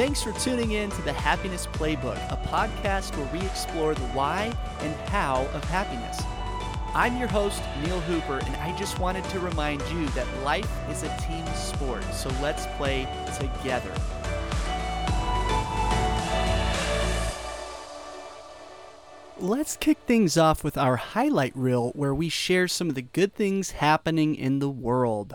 Thanks 0.00 0.22
for 0.22 0.32
tuning 0.32 0.70
in 0.70 0.88
to 0.92 1.02
the 1.02 1.12
Happiness 1.12 1.66
Playbook, 1.66 2.16
a 2.32 2.36
podcast 2.48 3.14
where 3.18 3.30
we 3.34 3.46
explore 3.46 3.94
the 3.94 4.00
why 4.14 4.50
and 4.80 4.94
how 5.10 5.46
of 5.52 5.62
happiness. 5.64 6.22
I'm 6.94 7.18
your 7.18 7.28
host, 7.28 7.60
Neil 7.82 8.00
Hooper, 8.00 8.38
and 8.38 8.56
I 8.56 8.74
just 8.78 8.98
wanted 8.98 9.24
to 9.24 9.38
remind 9.40 9.82
you 9.90 10.08
that 10.12 10.26
life 10.42 10.70
is 10.88 11.02
a 11.02 11.14
team 11.18 11.44
sport, 11.48 12.02
so 12.14 12.30
let's 12.40 12.64
play 12.78 13.06
together. 13.38 13.92
Let's 19.38 19.76
kick 19.76 19.98
things 20.06 20.38
off 20.38 20.64
with 20.64 20.78
our 20.78 20.96
highlight 20.96 21.54
reel 21.54 21.90
where 21.90 22.14
we 22.14 22.30
share 22.30 22.68
some 22.68 22.88
of 22.88 22.94
the 22.94 23.02
good 23.02 23.34
things 23.34 23.72
happening 23.72 24.34
in 24.34 24.60
the 24.60 24.70
world. 24.70 25.34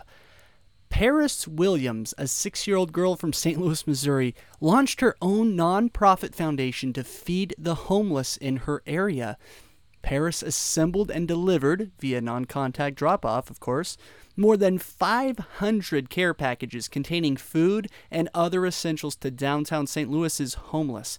Paris 0.96 1.46
Williams, 1.46 2.14
a 2.16 2.26
six 2.26 2.66
year 2.66 2.74
old 2.74 2.90
girl 2.90 3.16
from 3.16 3.30
St. 3.30 3.60
Louis, 3.60 3.86
Missouri, 3.86 4.34
launched 4.62 5.02
her 5.02 5.14
own 5.20 5.54
nonprofit 5.54 6.34
foundation 6.34 6.94
to 6.94 7.04
feed 7.04 7.54
the 7.58 7.74
homeless 7.74 8.38
in 8.38 8.56
her 8.56 8.82
area. 8.86 9.36
Paris 10.00 10.42
assembled 10.42 11.10
and 11.10 11.28
delivered, 11.28 11.90
via 12.00 12.22
non 12.22 12.46
contact 12.46 12.96
drop 12.96 13.26
off, 13.26 13.50
of 13.50 13.60
course, 13.60 13.98
more 14.38 14.56
than 14.56 14.78
500 14.78 16.08
care 16.08 16.32
packages 16.32 16.88
containing 16.88 17.36
food 17.36 17.90
and 18.10 18.30
other 18.32 18.64
essentials 18.64 19.16
to 19.16 19.30
downtown 19.30 19.86
St. 19.86 20.10
Louis's 20.10 20.54
homeless 20.54 21.18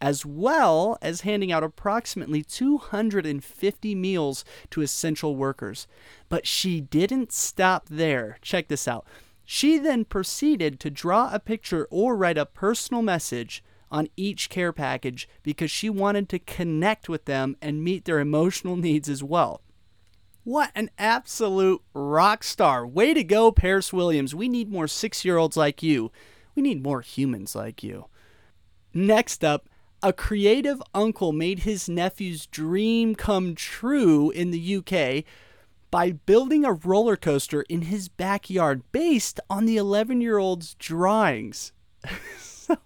as 0.00 0.24
well 0.24 0.98
as 1.02 1.22
handing 1.22 1.50
out 1.50 1.64
approximately 1.64 2.42
250 2.42 3.94
meals 3.94 4.44
to 4.70 4.82
essential 4.82 5.36
workers. 5.36 5.86
But 6.28 6.46
she 6.46 6.80
didn't 6.80 7.32
stop 7.32 7.86
there. 7.88 8.38
Check 8.42 8.68
this 8.68 8.86
out. 8.86 9.06
She 9.44 9.78
then 9.78 10.04
proceeded 10.04 10.78
to 10.80 10.90
draw 10.90 11.30
a 11.32 11.40
picture 11.40 11.88
or 11.90 12.16
write 12.16 12.38
a 12.38 12.46
personal 12.46 13.02
message 13.02 13.64
on 13.90 14.08
each 14.16 14.50
care 14.50 14.72
package 14.72 15.28
because 15.42 15.70
she 15.70 15.88
wanted 15.88 16.28
to 16.28 16.38
connect 16.38 17.08
with 17.08 17.24
them 17.24 17.56
and 17.62 17.82
meet 17.82 18.04
their 18.04 18.20
emotional 18.20 18.76
needs 18.76 19.08
as 19.08 19.22
well. 19.22 19.62
What 20.44 20.70
an 20.74 20.90
absolute 20.98 21.82
rock 21.92 22.44
star. 22.44 22.86
Way 22.86 23.14
to 23.14 23.24
go, 23.24 23.52
Paris 23.52 23.92
Williams. 23.92 24.34
We 24.34 24.48
need 24.48 24.70
more 24.70 24.88
six 24.88 25.24
year 25.24 25.36
olds 25.36 25.56
like 25.56 25.82
you. 25.82 26.10
We 26.54 26.62
need 26.62 26.82
more 26.82 27.00
humans 27.00 27.54
like 27.54 27.82
you. 27.82 28.06
Next 28.94 29.44
up, 29.44 29.68
a 30.02 30.12
creative 30.12 30.82
uncle 30.94 31.32
made 31.32 31.60
his 31.60 31.88
nephew's 31.88 32.46
dream 32.46 33.14
come 33.14 33.54
true 33.54 34.30
in 34.30 34.50
the 34.50 34.76
UK 34.76 35.24
by 35.90 36.12
building 36.12 36.64
a 36.64 36.72
roller 36.72 37.16
coaster 37.16 37.62
in 37.62 37.82
his 37.82 38.08
backyard 38.08 38.82
based 38.92 39.40
on 39.48 39.64
the 39.66 39.76
11 39.76 40.20
year 40.20 40.38
old's 40.38 40.74
drawings. 40.74 41.72
so 42.38 42.76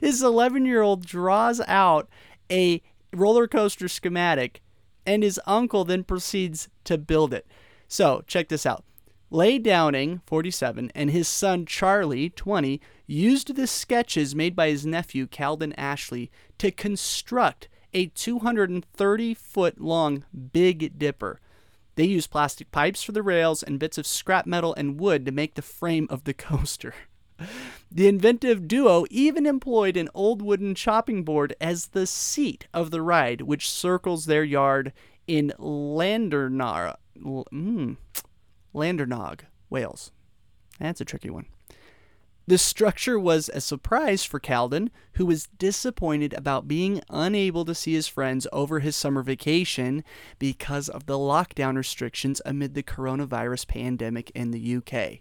his 0.00 0.22
11 0.22 0.66
year 0.66 0.82
old 0.82 1.04
draws 1.04 1.60
out 1.66 2.08
a 2.50 2.82
roller 3.12 3.48
coaster 3.48 3.88
schematic, 3.88 4.62
and 5.06 5.22
his 5.22 5.40
uncle 5.46 5.84
then 5.84 6.04
proceeds 6.04 6.68
to 6.84 6.98
build 6.98 7.34
it. 7.34 7.46
So, 7.88 8.22
check 8.26 8.48
this 8.48 8.64
out. 8.64 8.84
Lee 9.32 9.58
Downing, 9.58 10.20
47, 10.26 10.92
and 10.94 11.10
his 11.10 11.26
son 11.26 11.64
Charlie, 11.64 12.28
20, 12.28 12.82
used 13.06 13.56
the 13.56 13.66
sketches 13.66 14.34
made 14.34 14.54
by 14.54 14.68
his 14.68 14.84
nephew 14.84 15.26
Calden 15.26 15.72
Ashley 15.78 16.30
to 16.58 16.70
construct 16.70 17.70
a 17.94 18.08
230 18.08 19.32
foot 19.32 19.80
long 19.80 20.26
Big 20.52 20.98
Dipper. 20.98 21.40
They 21.94 22.04
used 22.04 22.30
plastic 22.30 22.70
pipes 22.70 23.02
for 23.02 23.12
the 23.12 23.22
rails 23.22 23.62
and 23.62 23.80
bits 23.80 23.96
of 23.96 24.06
scrap 24.06 24.44
metal 24.44 24.74
and 24.74 25.00
wood 25.00 25.24
to 25.24 25.32
make 25.32 25.54
the 25.54 25.62
frame 25.62 26.08
of 26.10 26.24
the 26.24 26.34
coaster. 26.34 26.94
The 27.90 28.08
inventive 28.08 28.68
duo 28.68 29.06
even 29.08 29.46
employed 29.46 29.96
an 29.96 30.10
old 30.12 30.42
wooden 30.42 30.74
chopping 30.74 31.24
board 31.24 31.56
as 31.58 31.86
the 31.86 32.06
seat 32.06 32.66
of 32.74 32.90
the 32.90 33.00
ride, 33.00 33.40
which 33.40 33.70
circles 33.70 34.26
their 34.26 34.44
yard 34.44 34.92
in 35.26 35.54
Landernara. 35.58 36.96
Mm, 37.16 37.96
Landernog, 38.74 39.40
Wales. 39.70 40.12
That's 40.78 41.00
a 41.00 41.04
tricky 41.04 41.30
one. 41.30 41.46
The 42.46 42.58
structure 42.58 43.20
was 43.20 43.48
a 43.48 43.60
surprise 43.60 44.24
for 44.24 44.40
Calden, 44.40 44.90
who 45.12 45.26
was 45.26 45.46
disappointed 45.58 46.34
about 46.34 46.66
being 46.66 47.00
unable 47.08 47.64
to 47.64 47.74
see 47.74 47.92
his 47.92 48.08
friends 48.08 48.48
over 48.52 48.80
his 48.80 48.96
summer 48.96 49.22
vacation 49.22 50.02
because 50.40 50.88
of 50.88 51.06
the 51.06 51.18
lockdown 51.18 51.76
restrictions 51.76 52.42
amid 52.44 52.74
the 52.74 52.82
coronavirus 52.82 53.68
pandemic 53.68 54.30
in 54.34 54.50
the 54.50 54.76
UK. 54.76 55.20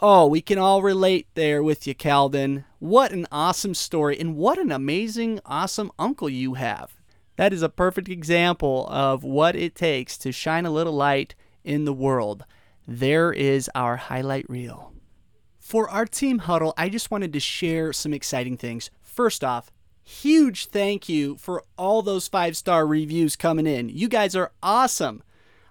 Oh, 0.00 0.26
we 0.26 0.42
can 0.42 0.58
all 0.58 0.82
relate 0.82 1.28
there 1.34 1.62
with 1.62 1.86
you, 1.86 1.94
Calden. 1.94 2.64
What 2.80 3.12
an 3.12 3.28
awesome 3.30 3.74
story, 3.74 4.18
and 4.18 4.36
what 4.36 4.58
an 4.58 4.72
amazing, 4.72 5.40
awesome 5.46 5.92
uncle 5.96 6.28
you 6.28 6.54
have. 6.54 6.96
That 7.36 7.52
is 7.52 7.62
a 7.62 7.68
perfect 7.68 8.08
example 8.08 8.88
of 8.88 9.22
what 9.22 9.54
it 9.54 9.76
takes 9.76 10.18
to 10.18 10.32
shine 10.32 10.66
a 10.66 10.70
little 10.70 10.92
light 10.92 11.36
in 11.66 11.84
the 11.84 11.92
world. 11.92 12.44
There 12.86 13.32
is 13.32 13.70
our 13.74 13.96
highlight 13.96 14.48
reel. 14.48 14.92
For 15.58 15.90
our 15.90 16.06
team 16.06 16.38
huddle, 16.38 16.72
I 16.78 16.88
just 16.88 17.10
wanted 17.10 17.32
to 17.32 17.40
share 17.40 17.92
some 17.92 18.14
exciting 18.14 18.56
things. 18.56 18.90
First 19.02 19.42
off, 19.42 19.72
huge 20.04 20.66
thank 20.66 21.08
you 21.08 21.36
for 21.36 21.64
all 21.76 22.02
those 22.02 22.28
five 22.28 22.56
star 22.56 22.86
reviews 22.86 23.34
coming 23.34 23.66
in. 23.66 23.88
You 23.88 24.08
guys 24.08 24.36
are 24.36 24.52
awesome. 24.62 25.24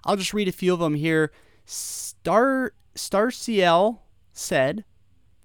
I'll 0.04 0.16
just 0.16 0.34
read 0.34 0.48
a 0.48 0.52
few 0.52 0.74
of 0.74 0.80
them 0.80 0.94
here. 0.94 1.32
Star 1.64 2.74
Star 2.94 3.30
CL 3.30 4.02
said, 4.32 4.84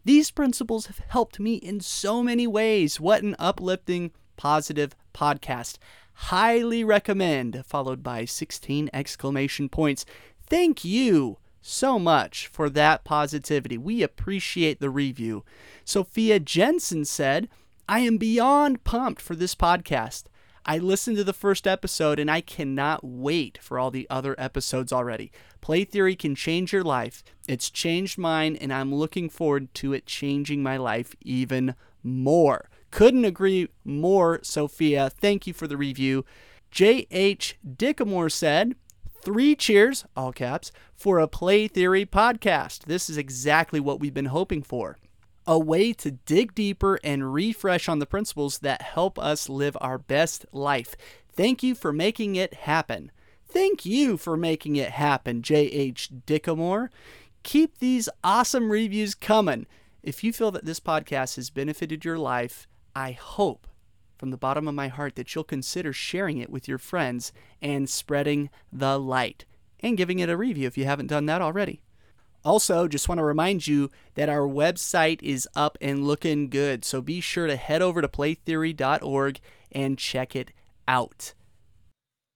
"These 0.03 0.31
principles 0.31 0.87
have 0.87 0.99
helped 0.99 1.39
me 1.39 1.55
in 1.55 1.79
so 1.79 2.21
many 2.21 2.47
ways. 2.47 2.99
What 2.99 3.23
an 3.23 3.35
uplifting, 3.39 4.11
positive 4.35 4.95
podcast. 5.13 5.77
Highly 6.13 6.83
recommend." 6.83 7.63
Followed 7.65 8.03
by 8.03 8.25
16 8.25 8.89
exclamation 8.93 9.69
points. 9.69 10.05
Thank 10.51 10.83
you 10.83 11.37
so 11.61 11.97
much 11.97 12.47
for 12.47 12.69
that 12.71 13.05
positivity. 13.05 13.77
We 13.77 14.03
appreciate 14.03 14.81
the 14.81 14.89
review. 14.89 15.45
Sophia 15.85 16.41
Jensen 16.41 17.05
said, 17.05 17.47
I 17.87 17.99
am 17.99 18.17
beyond 18.17 18.83
pumped 18.83 19.21
for 19.21 19.33
this 19.33 19.55
podcast. 19.55 20.25
I 20.65 20.77
listened 20.77 21.15
to 21.15 21.23
the 21.23 21.31
first 21.31 21.65
episode 21.65 22.19
and 22.19 22.29
I 22.29 22.41
cannot 22.41 22.99
wait 23.01 23.59
for 23.61 23.79
all 23.79 23.91
the 23.91 24.05
other 24.09 24.35
episodes 24.37 24.91
already. 24.91 25.31
Play 25.61 25.85
Theory 25.85 26.17
can 26.17 26.35
change 26.35 26.73
your 26.73 26.83
life. 26.83 27.23
It's 27.47 27.69
changed 27.69 28.17
mine, 28.17 28.57
and 28.57 28.73
I'm 28.73 28.93
looking 28.93 29.29
forward 29.29 29.73
to 29.75 29.93
it 29.93 30.05
changing 30.05 30.61
my 30.61 30.75
life 30.75 31.15
even 31.21 31.75
more. 32.03 32.69
Couldn't 32.91 33.23
agree 33.23 33.69
more, 33.85 34.41
Sophia. 34.43 35.09
Thank 35.09 35.47
you 35.47 35.53
for 35.53 35.67
the 35.67 35.77
review. 35.77 36.25
J.H. 36.71 37.57
Dickamore 37.65 38.31
said, 38.31 38.75
Three 39.21 39.55
cheers, 39.55 40.03
all 40.17 40.31
caps, 40.31 40.71
for 40.95 41.19
a 41.19 41.27
Play 41.27 41.67
Theory 41.67 42.07
podcast. 42.07 42.85
This 42.85 43.07
is 43.07 43.17
exactly 43.17 43.79
what 43.79 43.99
we've 43.99 44.15
been 44.15 44.25
hoping 44.25 44.63
for. 44.63 44.97
A 45.45 45.59
way 45.59 45.93
to 45.93 46.11
dig 46.11 46.55
deeper 46.55 46.99
and 47.03 47.31
refresh 47.31 47.87
on 47.87 47.99
the 47.99 48.07
principles 48.07 48.57
that 48.59 48.81
help 48.81 49.19
us 49.19 49.47
live 49.47 49.77
our 49.79 49.99
best 49.99 50.47
life. 50.51 50.95
Thank 51.35 51.61
you 51.61 51.75
for 51.75 51.93
making 51.93 52.35
it 52.35 52.55
happen. 52.55 53.11
Thank 53.47 53.85
you 53.85 54.17
for 54.17 54.35
making 54.35 54.75
it 54.75 54.89
happen, 54.89 55.43
J.H. 55.43 56.09
Dickamore. 56.25 56.89
Keep 57.43 57.77
these 57.77 58.09
awesome 58.23 58.71
reviews 58.71 59.13
coming. 59.13 59.67
If 60.01 60.23
you 60.23 60.33
feel 60.33 60.49
that 60.49 60.65
this 60.65 60.79
podcast 60.79 61.35
has 61.35 61.51
benefited 61.51 62.03
your 62.03 62.17
life, 62.17 62.67
I 62.95 63.11
hope 63.11 63.67
from 64.21 64.29
the 64.29 64.37
bottom 64.37 64.67
of 64.67 64.75
my 64.75 64.87
heart 64.87 65.15
that 65.15 65.33
you'll 65.33 65.43
consider 65.43 65.91
sharing 65.91 66.37
it 66.37 66.51
with 66.51 66.67
your 66.67 66.77
friends 66.77 67.33
and 67.59 67.89
spreading 67.89 68.51
the 68.71 68.99
light 68.99 69.45
and 69.79 69.97
giving 69.97 70.19
it 70.19 70.29
a 70.29 70.37
review 70.37 70.67
if 70.67 70.77
you 70.77 70.85
haven't 70.85 71.07
done 71.07 71.25
that 71.25 71.41
already. 71.41 71.81
Also, 72.45 72.87
just 72.87 73.09
want 73.09 73.17
to 73.17 73.23
remind 73.23 73.65
you 73.65 73.89
that 74.13 74.29
our 74.29 74.47
website 74.47 75.23
is 75.23 75.49
up 75.55 75.75
and 75.81 76.05
looking 76.05 76.51
good, 76.51 76.85
so 76.85 77.01
be 77.01 77.19
sure 77.19 77.47
to 77.47 77.55
head 77.55 77.81
over 77.81 77.99
to 77.99 78.07
playtheory.org 78.07 79.39
and 79.71 79.97
check 79.97 80.35
it 80.35 80.51
out. 80.87 81.33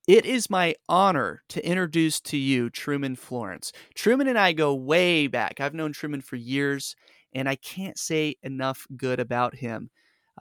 It 0.08 0.26
is 0.26 0.50
my 0.50 0.74
honor 0.90 1.44
to 1.50 1.64
introduce 1.64 2.20
to 2.22 2.38
you 2.38 2.72
Truman 2.72 3.16
Florence. 3.16 3.72
Truman 3.94 4.28
and 4.28 4.40
I 4.40 4.54
go 4.54 4.74
way 4.74 5.28
back. 5.28 5.60
I've 5.60 5.76
known 5.76 5.94
Truman 5.94 6.22
for 6.22 6.36
years, 6.36 6.96
and 7.32 7.48
I 7.48 7.56
can't 7.56 8.00
say 8.00 8.38
enough 8.42 8.88
good 8.98 9.20
about 9.20 9.58
him. 9.58 9.92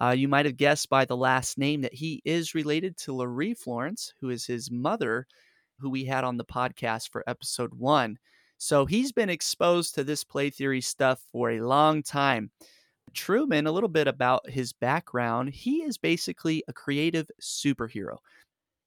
Uh, 0.01 0.11
you 0.11 0.29
might 0.29 0.47
have 0.47 0.57
guessed 0.57 0.89
by 0.89 1.05
the 1.05 1.17
last 1.17 1.57
name 1.57 1.83
that 1.83 1.95
he 1.95 2.21
is 2.25 2.55
related 2.55 2.97
to 2.99 3.13
Laree 3.13 3.57
Florence, 3.57 4.13
who 4.21 4.31
is 4.31 4.45
his 4.45 4.71
mother, 4.71 5.27
who 5.79 5.91
we 5.91 6.05
had 6.05 6.25
on 6.25 6.37
the 6.37 6.45
podcast 6.45 7.11
for 7.11 7.23
episode 7.29 7.75
one. 7.75 8.19
So 8.59 8.87
he's 8.87 9.13
been 9.13 9.31
exposed 9.31 9.95
to 9.95 10.05
this 10.05 10.25
play 10.25 10.51
theory 10.51 10.81
stuff 10.81 11.21
for 11.33 11.51
a 11.51 11.61
long 11.61 12.03
time. 12.03 12.51
Truman, 13.13 13.67
a 13.67 13.73
little 13.73 13.89
bit 13.89 14.09
about 14.09 14.49
his 14.49 14.73
background, 14.73 15.51
he 15.51 15.83
is 15.83 15.99
basically 15.99 16.65
a 16.67 16.73
creative 16.73 17.31
superhero. 17.41 18.19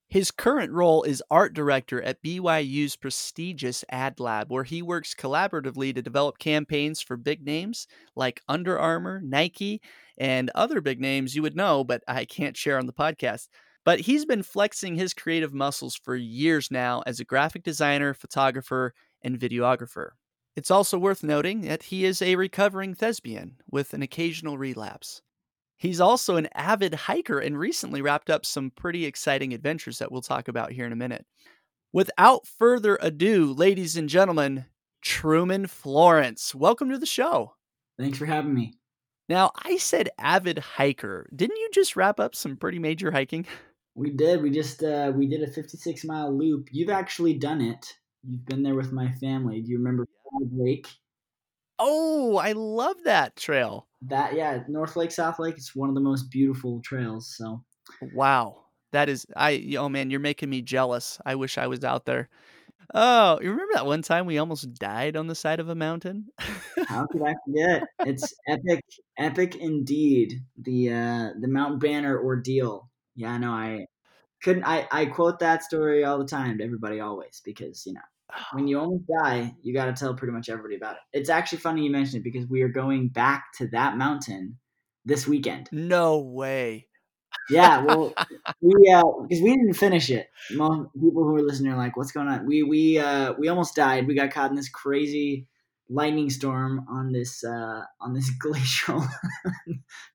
His 0.09 0.31
current 0.31 0.71
role 0.71 1.04
is 1.04 1.21
art 1.30 1.54
director 1.54 2.01
at 2.01 2.21
BYU's 2.24 2.95
prestigious 2.95 3.83
AdLab, 3.92 4.50
where 4.50 4.63
he 4.63 4.81
works 4.81 5.13
collaboratively 5.13 5.94
to 5.94 6.01
develop 6.01 6.39
campaigns 6.39 7.01
for 7.01 7.18
big 7.18 7.44
names 7.45 7.88
like 8.15 8.42
Under 8.48 8.80
Armour, 8.80 9.19
Nike, 9.21 9.81
and 10.18 10.50
other 10.56 10.80
big 10.80 11.01
names 11.01 11.36
you 11.36 11.42
would 11.42 11.57
know, 11.57 11.83
but 11.83 12.04
I 12.07 12.24
can't 12.24 12.56
share 12.56 12.80
on 12.80 12.86
the 12.86 12.94
podcast. 12.94 13.50
But 13.83 14.00
he's 14.01 14.25
been 14.25 14.44
flexing 14.44 14.95
his 14.95 15.13
creative 15.13 15.54
muscles 15.54 15.95
for 15.95 16.15
years 16.15 16.71
now 16.71 17.04
as 17.06 17.19
a 17.19 17.25
graphic 17.25 17.63
designer, 17.63 18.13
photographer, 18.13 18.94
and 19.21 19.38
videographer. 19.38 20.12
It's 20.56 20.71
also 20.71 20.98
worth 20.98 21.21
noting 21.21 21.62
that 21.62 21.83
he 21.83 22.06
is 22.06 22.21
a 22.21 22.38
recovering 22.38 22.95
thespian 22.95 23.57
with 23.69 23.94
an 23.94 24.01
occasional 24.01 24.57
relapse. 24.57 25.21
He's 25.77 26.01
also 26.01 26.38
an 26.38 26.50
avid 26.56 26.94
hiker 26.94 27.39
and 27.39 27.57
recently 27.57 28.01
wrapped 28.01 28.31
up 28.31 28.45
some 28.45 28.71
pretty 28.71 29.06
exciting 29.06 29.53
adventures 29.53 30.00
that 30.00 30.12
we'll 30.12 30.21
talk 30.21 30.47
about 30.47 30.71
here 30.71 30.88
in 30.88 30.91
a 30.91 30.97
minute. 30.97 31.25
Without 31.94 32.47
further 32.47 32.97
ado, 33.00 33.53
ladies 33.53 33.95
and 33.95 34.09
gentlemen, 34.09 34.65
Truman 35.01 35.68
Florence, 35.68 36.56
welcome 36.56 36.89
to 36.89 36.97
the 36.97 37.06
show. 37.06 37.53
Thanks 38.00 38.18
for 38.18 38.25
having 38.25 38.56
me. 38.56 38.74
Now, 39.29 39.51
I 39.63 39.77
said 39.77 40.09
avid 40.18 40.57
hiker. 40.57 41.29
Didn't 41.35 41.57
you 41.57 41.69
just 41.74 41.95
wrap 41.95 42.19
up 42.19 42.33
some 42.33 42.57
pretty 42.57 42.80
major 42.80 43.12
hiking? 43.12 43.45
We 43.95 44.12
did. 44.12 44.41
We 44.41 44.51
just 44.51 44.83
uh, 44.83 45.12
we 45.15 45.27
did 45.27 45.41
a 45.41 45.51
56 45.51 46.06
mile 46.06 46.31
loop. 46.31 46.69
You've 46.71 46.91
actually 46.91 47.33
done 47.33 47.62
it. 47.62 47.94
You've 48.23 48.45
been 48.45 48.63
there 48.63 48.75
with 48.75 48.91
my 48.91 49.12
family. 49.13 49.62
Do 49.62 49.71
you 49.71 49.77
remember 49.77 50.07
Lake? 50.51 50.88
Oh, 51.79 52.38
I 52.38 52.51
love 52.51 53.03
that 53.06 53.35
trail. 53.35 53.88
That 54.01 54.33
yeah, 54.35 54.63
North 54.68 54.95
Lake, 54.95 55.12
South 55.12 55.39
Lake. 55.39 55.56
It's 55.57 55.75
one 55.75 55.89
of 55.89 55.95
the 55.95 56.01
most 56.01 56.29
beautiful 56.29 56.81
trails. 56.81 57.33
So, 57.35 57.63
wow, 58.01 58.65
that 58.91 59.09
is 59.09 59.25
I. 59.35 59.75
Oh 59.77 59.89
man, 59.89 60.09
you're 60.12 60.19
making 60.19 60.50
me 60.50 60.62
jealous. 60.62 61.19
I 61.25 61.35
wish 61.35 61.57
I 61.57 61.68
was 61.68 61.83
out 61.83 62.06
there. 62.06 62.29
Oh, 62.95 63.39
you 63.41 63.51
remember 63.51 63.74
that 63.75 63.85
one 63.88 64.03
time 64.03 64.25
we 64.27 64.38
almost 64.39 64.74
died 64.75 65.18
on 65.18 65.27
the 65.27 65.35
side 65.35 65.59
of 65.59 65.69
a 65.69 65.75
mountain? 65.75 66.29
How 66.85 67.06
could 67.07 67.21
I 67.24 67.35
forget? 67.45 67.83
It's 68.03 68.33
epic, 68.47 68.83
epic 69.18 69.56
indeed. 69.56 70.45
The 70.57 70.91
uh 70.94 71.33
the 71.39 71.47
Mount 71.47 71.80
Banner 71.81 72.18
ordeal. 72.23 72.89
Yeah, 73.15 73.38
no, 73.38 73.51
I 73.51 73.88
couldn't. 74.44 74.65
I 74.65 74.88
I 74.91 75.07
quote 75.07 75.39
that 75.39 75.63
story 75.63 76.03
all 76.06 76.19
the 76.19 76.25
time 76.25 76.59
to 76.59 76.63
everybody, 76.65 77.00
always 77.01 77.41
because 77.45 77.85
you 77.85 77.94
know 77.94 78.01
when 78.53 78.68
you 78.68 78.79
almost 78.79 79.06
die, 79.07 79.53
you 79.62 79.74
got 79.74 79.85
to 79.85 79.94
tell 79.94 80.13
pretty 80.13 80.33
much 80.33 80.50
everybody 80.50 80.75
about 80.75 80.95
it. 80.95 81.19
It's 81.19 81.29
actually 81.29 81.59
funny 81.59 81.83
you 81.83 81.91
mentioned 81.91 82.21
it 82.21 82.24
because 82.24 82.47
we 82.47 82.62
are 82.62 82.69
going 82.69 83.09
back 83.09 83.45
to 83.57 83.68
that 83.69 83.97
mountain 83.97 84.57
this 85.06 85.27
weekend. 85.27 85.69
No 85.71 86.19
way. 86.19 86.88
Yeah, 87.50 87.81
well, 87.83 88.13
we 88.62 88.91
uh 88.91 89.03
because 89.21 89.41
we 89.41 89.56
didn't 89.56 89.74
finish 89.74 90.09
it. 90.09 90.27
Most 90.51 90.89
people 90.94 91.24
who 91.24 91.35
are 91.35 91.41
listening 91.41 91.71
are 91.71 91.77
like, 91.77 91.95
"What's 91.97 92.12
going 92.12 92.27
on?" 92.27 92.45
We 92.45 92.63
we 92.63 93.00
uh 93.00 93.33
we 93.38 93.47
almost 93.47 93.75
died. 93.75 94.07
We 94.07 94.15
got 94.15 94.31
caught 94.31 94.50
in 94.50 94.56
this 94.56 94.69
crazy 94.69 95.47
lightning 95.89 96.30
storm 96.30 96.85
on 96.89 97.13
this 97.13 97.44
uh 97.44 97.81
on 98.01 98.13
this 98.13 98.30
glacial 98.39 99.03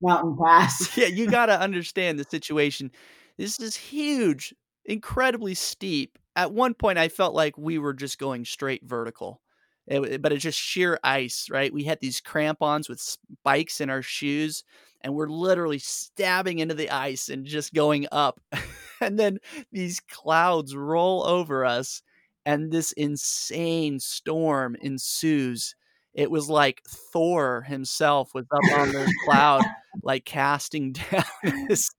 mountain 0.03 0.37
pass. 0.43 0.97
Yeah, 0.97 1.07
you 1.07 1.31
got 1.31 1.47
to 1.47 1.59
understand 1.59 2.19
the 2.19 2.27
situation. 2.29 2.91
This 3.39 3.59
is 3.59 3.77
huge, 3.77 4.55
incredibly 4.85 5.55
steep, 5.55 6.19
at 6.37 6.53
one 6.53 6.75
point 6.75 6.99
I 6.99 7.09
felt 7.09 7.35
like 7.35 7.57
we 7.59 7.79
were 7.79 7.95
just 7.95 8.19
going 8.19 8.45
straight 8.45 8.83
vertical. 8.85 9.41
It, 9.87 10.23
but 10.23 10.33
it's 10.33 10.45
just 10.45 10.59
sheer 10.59 10.99
ice, 11.03 11.49
right? 11.51 11.73
We 11.73 11.85
had 11.85 12.01
these 12.01 12.21
crampons 12.21 12.89
with 12.89 13.01
spikes 13.01 13.81
in 13.81 13.91
our 13.91 14.03
shoes, 14.03 14.63
and 15.01 15.15
we're 15.15 15.29
literally 15.29 15.81
stabbing 15.81 16.61
into 16.61 16.75
the 16.75 16.91
ice 16.91 17.29
and 17.29 17.45
just 17.45 17.75
going 17.75 18.07
up. 18.13 18.41
and 19.01 19.19
then 19.19 19.39
these 19.73 20.01
clouds 20.01 20.77
roll 20.77 21.25
over 21.25 21.65
us, 21.65 22.03
and 22.47 22.71
this 22.71 22.93
insane 22.93 23.99
storm 23.99 24.77
ensues. 24.81 25.75
It 26.15 26.31
was 26.31 26.49
like 26.49 26.83
Thor 26.87 27.63
himself 27.63 28.35
was 28.35 28.45
up 28.53 28.79
on 28.79 28.93
this 28.93 29.11
cloud, 29.25 29.63
like 30.03 30.25
casting 30.25 30.93
down 31.11 31.25
his 31.69 31.91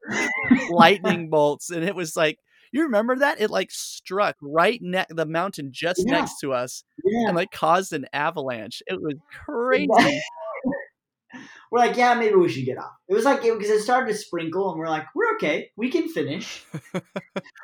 lightning 0.69 1.30
bolts. 1.30 1.69
And 1.69 1.83
it 1.83 1.95
was 1.95 2.15
like, 2.15 2.39
you 2.74 2.84
remember 2.84 3.16
that? 3.18 3.40
It 3.40 3.52
like 3.52 3.72
struck 3.72 4.36
right 4.42 4.80
next 4.81 5.16
the 5.16 5.25
mountain 5.25 5.70
just 5.72 6.04
yeah. 6.06 6.12
next 6.12 6.40
to 6.42 6.54
us 6.54 6.84
yeah. 7.06 7.28
and 7.28 7.36
like 7.36 7.52
caused 7.52 7.94
an 7.94 8.08
avalanche. 8.12 8.81
It 8.88 9.00
was 9.02 9.16
crazy. 9.46 10.22
we're 11.72 11.80
like, 11.80 11.98
yeah, 11.98 12.14
maybe 12.16 12.36
we 12.36 12.50
should 12.50 12.66
get 12.66 12.78
off. 12.78 12.92
It 13.08 13.14
was 13.14 13.25
like 13.25 13.42
because 13.42 13.70
it, 13.70 13.75
it, 13.75 13.81
started 13.81 14.12
to 14.12 14.18
sprinkle, 14.18 14.72
and 14.72 14.80
we're 14.80 14.88
like, 14.88 15.06
we're 15.16 15.36
okay, 15.36 15.70
we 15.75 15.90
can 15.90 16.08
finish. 16.10 16.66
and 16.94 17.04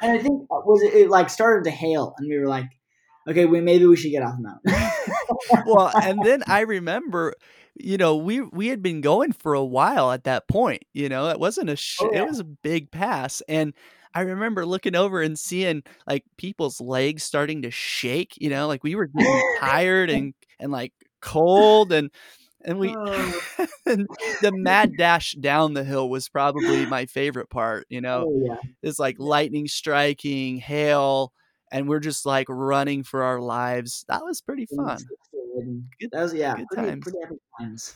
I 0.01 0.19
think 0.19 0.43
uh, 0.51 0.61
was 0.65 0.81
it, 0.83 0.93
it, 0.93 1.09
like 1.09 1.29
started 1.29 1.63
to 1.65 1.71
hail, 1.71 2.13
and 2.17 2.29
we 2.29 2.37
were 2.37 2.47
like, 2.47 2.69
okay, 3.27 3.45
we 3.45 3.61
maybe 3.61 3.85
we 3.85 3.95
should 3.95 4.11
get 4.11 4.23
off 4.23 4.35
the 4.37 4.43
mountain. 4.43 5.65
well, 5.65 5.91
and 5.95 6.23
then 6.23 6.43
I 6.47 6.61
remember 6.61 7.33
you 7.75 7.97
know, 7.97 8.15
we 8.15 8.41
we 8.41 8.67
had 8.67 8.81
been 8.81 9.01
going 9.01 9.31
for 9.31 9.53
a 9.53 9.63
while 9.63 10.11
at 10.11 10.23
that 10.25 10.47
point. 10.47 10.83
You 10.93 11.09
know, 11.09 11.29
it 11.29 11.39
wasn't 11.39 11.69
a 11.69 11.75
sh- 11.75 11.99
oh, 12.01 12.09
yeah. 12.11 12.23
it 12.23 12.27
was 12.27 12.39
a 12.39 12.45
big 12.45 12.91
pass, 12.91 13.41
and 13.47 13.73
I 14.13 14.21
remember 14.21 14.65
looking 14.65 14.95
over 14.95 15.21
and 15.21 15.37
seeing 15.37 15.83
like 16.07 16.23
people's 16.37 16.81
legs 16.81 17.23
starting 17.23 17.61
to 17.61 17.71
shake, 17.71 18.33
you 18.37 18.49
know, 18.49 18.67
like 18.67 18.83
we 18.83 18.95
were 18.95 19.07
getting 19.07 19.55
tired 19.59 20.09
and 20.09 20.33
and 20.59 20.71
like 20.71 20.93
cold 21.21 21.91
and 21.91 22.09
and 22.65 22.79
we 22.79 22.93
oh. 22.95 23.41
and 23.85 24.07
the 24.41 24.51
mad 24.51 24.91
dash 24.97 25.33
down 25.33 25.73
the 25.73 25.83
hill 25.83 26.09
was 26.09 26.27
probably 26.27 26.85
my 26.85 27.05
favorite 27.05 27.49
part, 27.49 27.85
you 27.89 28.01
know. 28.01 28.25
Oh, 28.27 28.43
yeah. 28.45 28.69
It's 28.81 28.99
like 28.99 29.15
lightning 29.19 29.67
striking, 29.67 30.57
hail, 30.57 31.31
and 31.71 31.87
we're 31.87 31.99
just 31.99 32.25
like 32.25 32.47
running 32.49 33.03
for 33.03 33.23
our 33.23 33.39
lives. 33.39 34.05
That 34.07 34.23
was 34.23 34.41
pretty 34.41 34.65
fun. 34.65 34.97
Good, 35.99 36.09
that 36.11 36.23
was 36.23 36.33
yeah, 36.33 36.55
good 36.55 36.67
pretty, 36.71 36.89
times. 36.89 37.03
Pretty 37.03 37.19
times. 37.59 37.95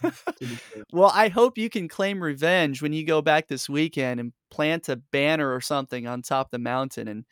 well, 0.93 1.11
I 1.13 1.29
hope 1.29 1.57
you 1.57 1.69
can 1.69 1.87
claim 1.87 2.21
revenge 2.21 2.81
when 2.81 2.93
you 2.93 3.05
go 3.05 3.21
back 3.21 3.47
this 3.47 3.69
weekend 3.69 4.19
and 4.19 4.33
plant 4.51 4.89
a 4.89 4.97
banner 4.97 5.53
or 5.53 5.61
something 5.61 6.07
on 6.07 6.21
top 6.21 6.47
of 6.47 6.51
the 6.51 6.59
mountain. 6.59 7.07
And 7.07 7.25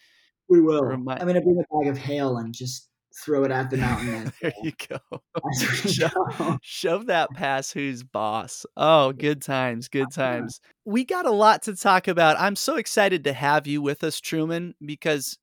we 0.50 0.62
will. 0.62 0.83
Remind- 0.83 1.22
I'm 1.22 1.28
gonna 1.28 1.42
bring 1.42 1.60
a 1.60 1.78
bag 1.78 1.89
of 1.89 1.98
hail 1.98 2.38
and 2.38 2.54
just 2.54 2.89
throw 3.24 3.44
it 3.44 3.51
at 3.51 3.69
the 3.69 3.78
mountain. 3.78 4.31
there 4.42 4.54
you 4.63 4.72
go. 4.89 5.22
Shove, 5.86 6.60
shove, 6.62 7.06
that 7.07 7.30
past 7.31 7.74
who's 7.74 8.04
boss. 8.04 8.66
Oh, 8.77 9.12
good 9.12 9.42
times, 9.42 9.88
good 9.88 10.12
times. 10.12 10.60
We 10.86 11.04
got 11.04 11.25
a 11.25 11.31
lot 11.31 11.63
to 11.63 11.75
talk 11.75 12.07
about. 12.07 12.39
I'm 12.39 12.56
so 12.56 12.77
excited 12.77 13.24
to 13.25 13.34
have 13.34 13.68
you 13.68 13.81
with 13.81 14.04
us, 14.04 14.19
Truman, 14.19 14.75
because 14.86 15.38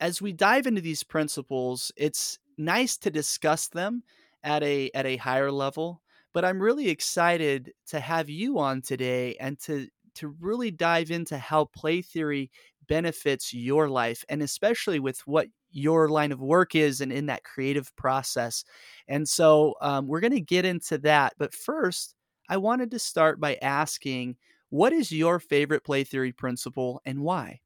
as 0.00 0.20
we 0.20 0.32
dive 0.32 0.66
into 0.66 0.80
these 0.80 1.02
principles, 1.02 1.92
it's 1.96 2.38
nice 2.58 2.96
to 2.98 3.10
discuss 3.10 3.68
them 3.68 4.02
at 4.44 4.62
a 4.62 4.90
at 4.94 5.06
a 5.06 5.16
higher 5.16 5.50
level 5.50 6.00
but 6.32 6.44
i'm 6.44 6.60
really 6.60 6.88
excited 6.88 7.72
to 7.86 7.98
have 7.98 8.28
you 8.28 8.58
on 8.58 8.80
today 8.80 9.34
and 9.40 9.58
to 9.58 9.88
to 10.14 10.28
really 10.40 10.70
dive 10.70 11.10
into 11.10 11.36
how 11.36 11.64
play 11.64 12.00
theory 12.00 12.50
benefits 12.86 13.52
your 13.52 13.88
life 13.88 14.24
and 14.28 14.42
especially 14.42 15.00
with 15.00 15.20
what 15.26 15.48
your 15.70 16.08
line 16.08 16.30
of 16.30 16.40
work 16.40 16.74
is 16.74 17.00
and 17.00 17.12
in 17.12 17.26
that 17.26 17.42
creative 17.42 17.94
process. 17.96 18.62
And 19.08 19.28
so 19.28 19.74
um, 19.80 20.06
we're 20.06 20.20
going 20.20 20.32
to 20.32 20.40
get 20.40 20.64
into 20.64 20.98
that 20.98 21.34
but 21.38 21.54
first 21.54 22.14
i 22.48 22.56
wanted 22.56 22.90
to 22.90 22.98
start 22.98 23.40
by 23.40 23.56
asking 23.62 24.36
what 24.70 24.92
is 24.92 25.12
your 25.12 25.38
favorite 25.38 25.84
play 25.84 26.02
theory 26.02 26.32
principle 26.32 27.00
and 27.04 27.20
why? 27.20 27.60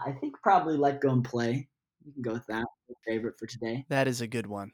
I 0.00 0.12
think 0.12 0.34
probably 0.42 0.76
let 0.76 1.02
go 1.02 1.10
and 1.10 1.22
play. 1.22 1.68
You 2.04 2.12
can 2.12 2.22
go 2.22 2.32
with 2.32 2.46
that 2.46 2.64
favorite 3.06 3.38
for 3.38 3.46
today. 3.46 3.84
That 3.90 4.08
is 4.08 4.22
a 4.22 4.26
good 4.26 4.46
one 4.46 4.72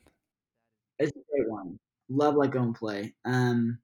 it's 0.99 1.13
a 1.17 1.21
great 1.31 1.49
one. 1.49 1.79
Love 2.09 2.35
Let 2.37 2.53
Go 2.53 2.63
and 2.63 2.75
Play. 2.75 3.15
Um, 3.25 3.79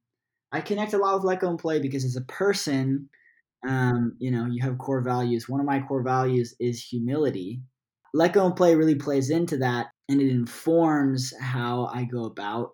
I 0.53 0.61
connect 0.61 0.95
a 0.95 0.99
lot 0.99 1.15
with 1.15 1.25
Let 1.25 1.41
Go 1.41 1.51
and 1.51 1.59
Play 1.59 1.81
because 1.81 2.05
as 2.05 2.17
a 2.17 2.23
person, 2.23 3.09
um, 3.67 4.17
you 4.19 4.31
know, 4.31 4.47
you 4.47 4.63
have 4.63 4.79
core 4.79 5.03
values. 5.03 5.49
One 5.49 5.61
of 5.61 5.67
my 5.67 5.81
core 5.81 6.03
values 6.03 6.55
is 6.61 6.83
humility. 6.83 7.61
Let 8.13 8.33
Go 8.33 8.47
and 8.47 8.57
Play 8.57 8.75
really 8.75 8.95
plays 8.95 9.31
into 9.31 9.57
that 9.59 9.89
and 10.09 10.21
it 10.21 10.31
informs 10.31 11.33
how 11.41 11.87
I 11.93 12.05
go 12.05 12.25
about 12.25 12.71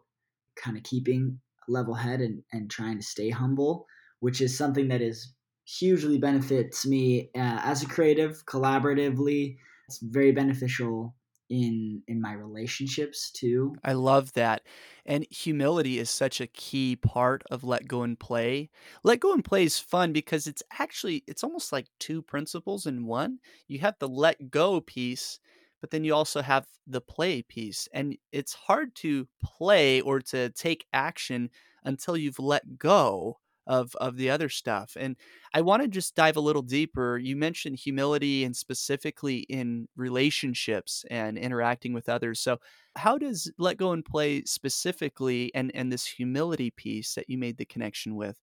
kind 0.57 0.77
of 0.77 0.83
keeping 0.83 1.41
level 1.69 1.95
head 1.95 2.21
and, 2.21 2.43
and 2.53 2.71
trying 2.71 2.99
to 2.99 3.05
stay 3.05 3.31
humble, 3.31 3.87
which 4.21 4.41
is 4.41 4.57
something 4.57 4.89
that 4.89 5.01
is 5.01 5.33
hugely 5.65 6.19
benefits 6.19 6.87
me 6.87 7.31
uh, 7.37 7.61
as 7.65 7.83
a 7.83 7.87
creative, 7.87 8.45
collaboratively. 8.47 9.57
It's 9.89 10.01
very 10.03 10.33
beneficial 10.33 11.15
in 11.51 12.03
in 12.09 12.21
my 12.21 12.33
relationships 12.33 13.31
too. 13.31 13.75
I 13.83 13.95
love 13.95 14.33
that. 14.35 14.63
And 15.07 15.27
humility 15.31 15.99
is 15.99 16.11
such 16.11 16.41
a 16.41 16.47
key 16.47 16.97
part 16.97 17.43
of 17.51 17.65
let 17.65 17.89
go 17.89 18.03
and 18.03 18.19
play. 18.19 18.71
Let 19.05 19.21
go 19.21 19.33
and 19.33 19.45
play 19.45 19.65
is 19.65 19.79
fun 19.79 20.13
because 20.13 20.47
it's 20.47 20.63
actually 20.79 21.25
it's 21.27 21.43
almost 21.43 21.73
like 21.73 21.87
two 21.99 22.21
principles 22.23 22.87
in 22.87 23.07
one. 23.07 23.39
You 23.69 23.79
have 23.81 23.97
the 23.99 24.09
let 24.09 24.51
go 24.51 24.81
piece, 24.81 25.41
but 25.81 25.91
then 25.91 26.05
you 26.05 26.15
also 26.15 26.43
have 26.43 26.67
the 26.87 27.01
play 27.01 27.43
piece. 27.43 27.89
And 27.95 28.19
it's 28.33 28.53
hard 28.53 28.95
to 28.97 29.29
play 29.43 30.03
or 30.03 30.21
to 30.21 30.51
take 30.51 30.87
action 30.93 31.51
until 31.85 32.17
you've 32.19 32.39
let 32.39 32.79
go 32.79 33.39
of 33.71 33.95
of 33.97 34.17
the 34.17 34.29
other 34.29 34.49
stuff. 34.49 34.97
And 34.99 35.17
I 35.55 35.61
want 35.61 35.83
to 35.83 35.89
just 35.89 36.17
dive 36.17 36.37
a 36.37 36.41
little 36.41 36.61
deeper. 36.63 37.17
You 37.17 37.37
mentioned 37.37 37.79
humility 37.79 38.43
and 38.43 38.55
specifically 38.57 39.39
in 39.49 39.87
relationships 39.97 41.05
and 41.09 41.39
interacting 41.39 41.93
with 41.93 42.09
others. 42.09 42.41
So 42.41 42.59
how 42.97 43.17
does 43.17 43.51
let 43.59 43.77
go 43.77 43.93
and 43.93 44.05
play 44.05 44.43
specifically 44.43 45.55
and 45.55 45.71
and 45.73 45.93
this 45.93 46.05
humility 46.05 46.73
piece 46.73 47.15
that 47.15 47.31
you 47.31 47.39
made 47.39 47.59
the 47.59 47.65
connection 47.65 48.17
with 48.17 48.43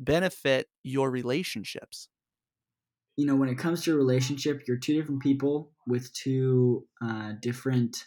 benefit 0.00 0.66
your 0.82 1.12
relationships? 1.12 2.08
You 3.16 3.26
know, 3.26 3.36
when 3.36 3.48
it 3.48 3.56
comes 3.58 3.84
to 3.84 3.94
a 3.94 3.96
relationship, 3.96 4.64
you're 4.66 4.76
two 4.76 4.94
different 4.94 5.22
people 5.22 5.72
with 5.86 6.12
two 6.12 6.86
uh, 7.00 7.34
different 7.40 8.04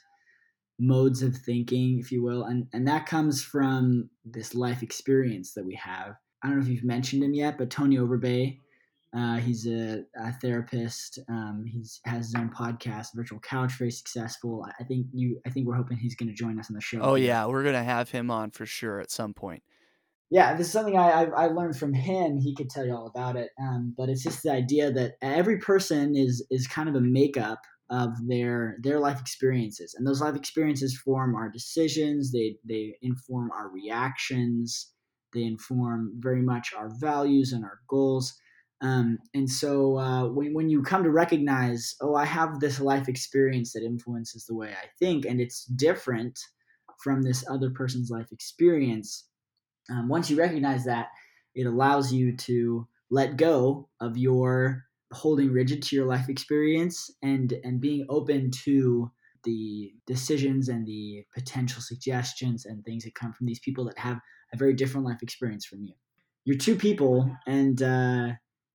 modes 0.78 1.22
of 1.24 1.36
thinking, 1.38 2.00
if 2.00 2.12
you 2.12 2.22
will, 2.22 2.44
and 2.44 2.68
and 2.74 2.86
that 2.88 3.06
comes 3.06 3.42
from 3.42 4.10
this 4.25 4.54
life 4.54 4.84
experience 4.84 5.54
that 5.54 5.66
we 5.66 5.75
have. 5.75 6.16
I 6.43 6.48
don't 6.48 6.60
know 6.60 6.63
if 6.63 6.69
you've 6.69 6.84
mentioned 6.84 7.24
him 7.24 7.34
yet, 7.34 7.58
but 7.58 7.69
Tony 7.69 7.98
Overbay, 7.98 8.60
uh, 9.15 9.38
he's 9.38 9.65
a, 9.67 10.03
a 10.15 10.31
therapist. 10.34 11.19
Um, 11.27 11.65
he's 11.67 12.00
has 12.05 12.27
his 12.27 12.36
own 12.36 12.50
podcast, 12.50 13.08
Virtual 13.15 13.39
Couch, 13.39 13.74
very 13.74 13.91
successful. 13.91 14.65
I 14.79 14.84
think 14.84 15.08
you. 15.13 15.41
I 15.46 15.50
think 15.50 15.67
we're 15.67 15.75
hoping 15.75 15.98
he's 15.98 16.15
going 16.15 16.29
to 16.29 16.36
join 16.36 16.60
us 16.60 16.69
on 16.69 16.75
the 16.75 16.81
show. 16.81 17.00
Oh 17.01 17.15
yeah, 17.15 17.46
we're 17.48 17.63
going 17.63 17.75
to 17.75 17.84
have 17.84 18.12
him 18.12 18.29
on 18.29 18.51
for 18.51 18.65
sure 18.65 19.00
at 19.00 19.12
some 19.12 19.34
point. 19.34 19.63
Yeah, 20.31 20.53
this 20.53 20.67
is 20.67 20.74
something 20.74 20.96
I, 20.96 21.10
I, 21.10 21.24
I 21.24 21.48
learned 21.48 21.77
from 21.77 21.91
him. 21.91 22.38
He 22.38 22.55
could 22.55 22.69
tell 22.69 22.86
you 22.86 22.93
all 22.93 23.08
about 23.08 23.36
it. 23.36 23.50
Um, 23.60 23.96
but 23.98 24.10
it's 24.10 24.22
just 24.22 24.43
the 24.43 24.51
idea 24.51 24.91
that 24.91 25.13
every 25.24 25.58
person 25.58 26.15
is 26.15 26.46
is 26.51 26.67
kind 26.67 26.88
of 26.88 26.96
a 26.96 27.01
makeup 27.01 27.60
of 27.89 28.12
their 28.27 28.77
their 28.84 29.00
life 29.00 29.19
experiences, 29.19 29.96
and 29.98 30.05
those 30.05 30.22
life 30.22 30.36
experiences 30.36 30.96
form 31.03 31.36
our 31.36 31.50
decisions. 31.50 32.31
They 32.31 32.58
they 32.63 32.96
inform 33.01 33.50
our 33.51 33.69
reactions 33.69 34.93
they 35.33 35.43
inform 35.43 36.13
very 36.17 36.41
much 36.41 36.74
our 36.74 36.89
values 37.00 37.53
and 37.53 37.63
our 37.63 37.79
goals. 37.88 38.33
Um, 38.81 39.19
and 39.33 39.50
so 39.50 39.98
uh, 39.98 40.27
when, 40.27 40.53
when 40.53 40.69
you 40.69 40.81
come 40.81 41.03
to 41.03 41.12
recognize, 41.12 41.95
oh, 42.01 42.15
I 42.15 42.25
have 42.25 42.59
this 42.59 42.79
life 42.79 43.09
experience 43.09 43.74
that 43.74 43.83
influences 43.83 44.45
the 44.45 44.55
way 44.55 44.69
I 44.69 44.88
think, 45.00 45.25
and 45.25 45.41
it's 45.41 45.65
different 45.65 46.39
from 47.03 47.21
this 47.21 47.43
other 47.50 47.69
person's 47.69 48.09
life 48.09 48.31
experience, 48.31 49.27
um, 49.89 50.07
once 50.07 50.29
you 50.29 50.38
recognize 50.38 50.86
that, 50.86 51.07
it 51.55 51.65
allows 51.65 52.13
you 52.13 52.36
to 52.38 52.88
let 53.09 53.38
go 53.38 53.89
of 54.00 54.17
your 54.17 54.83
holding 55.12 55.51
rigid 55.51 55.81
to 55.81 55.95
your 55.95 56.05
life 56.05 56.29
experience 56.29 57.12
and 57.24 57.53
and 57.63 57.81
being 57.81 58.05
open 58.09 58.51
to 58.51 59.12
the 59.43 59.91
decisions 60.08 60.69
and 60.69 60.86
the 60.86 61.24
potential 61.34 61.81
suggestions 61.81 62.65
and 62.65 62.84
things 62.84 63.03
that 63.03 63.15
come 63.15 63.34
from 63.34 63.48
these 63.48 63.60
people 63.60 63.86
that 63.86 63.98
have 63.98 64.19
a 64.53 64.58
very 64.58 64.74
different 64.74 65.05
life 65.05 65.22
experience 65.22 65.65
from 65.65 65.84
you. 65.84 65.93
You're 66.46 66.58
two 66.58 66.75
people, 66.75 67.29
and 67.46 67.81
uh, 67.81 68.29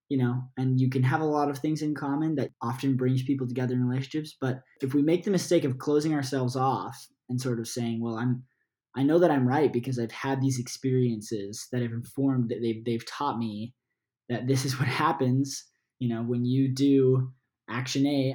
you 0.09 0.18
know, 0.18 0.42
and 0.56 0.80
you 0.80 0.90
can 0.90 1.02
have 1.02 1.21
a 1.21 1.26
lot 1.26 1.50
of 1.50 1.59
things 1.59 1.83
in 1.83 1.94
common 1.94 2.37
that 2.37 2.50
often 2.62 2.97
brings 2.97 3.23
people 3.23 3.49
together 3.49 3.75
in 3.75 3.85
relationships. 3.85 4.37
But 4.40 4.61
if 4.80 4.94
we 4.94 5.02
make 5.02 5.25
the 5.25 5.30
mistake 5.30 5.64
of 5.64 5.78
closing 5.78 6.14
ourselves 6.14 6.56
off 6.56 7.06
and 7.28 7.40
sort 7.40 7.59
of 7.59 7.68
saying, 7.68 8.00
"Well, 8.00 8.16
I'm," 8.16 8.44
I 8.94 9.02
know 9.02 9.18
that 9.18 9.30
I'm 9.30 9.49
right 9.49 9.73
because 9.73 9.99
I've 9.99 10.12
had 10.12 10.40
these 10.40 10.59
experiences 10.59 11.66
that 11.73 11.83
have 11.83 11.92
informed 11.92 12.50
that 12.50 12.61
they've 12.61 12.85
they've 12.85 13.06
taught 13.06 13.38
me 13.38 13.75
that 14.28 14.47
this 14.47 14.64
is 14.64 14.78
what 14.78 14.88
happens. 15.04 15.64
You 15.99 16.14
know, 16.14 16.23
when 16.23 16.44
you 16.44 16.73
do 16.75 17.33
action 17.68 18.06
A, 18.06 18.35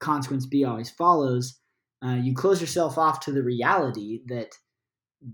consequence 0.00 0.46
B 0.46 0.64
always 0.64 0.90
follows. 0.90 1.60
Uh, 2.04 2.18
you 2.22 2.34
close 2.34 2.60
yourself 2.60 2.96
off 2.98 3.20
to 3.20 3.32
the 3.32 3.42
reality 3.42 4.20
that 4.26 4.48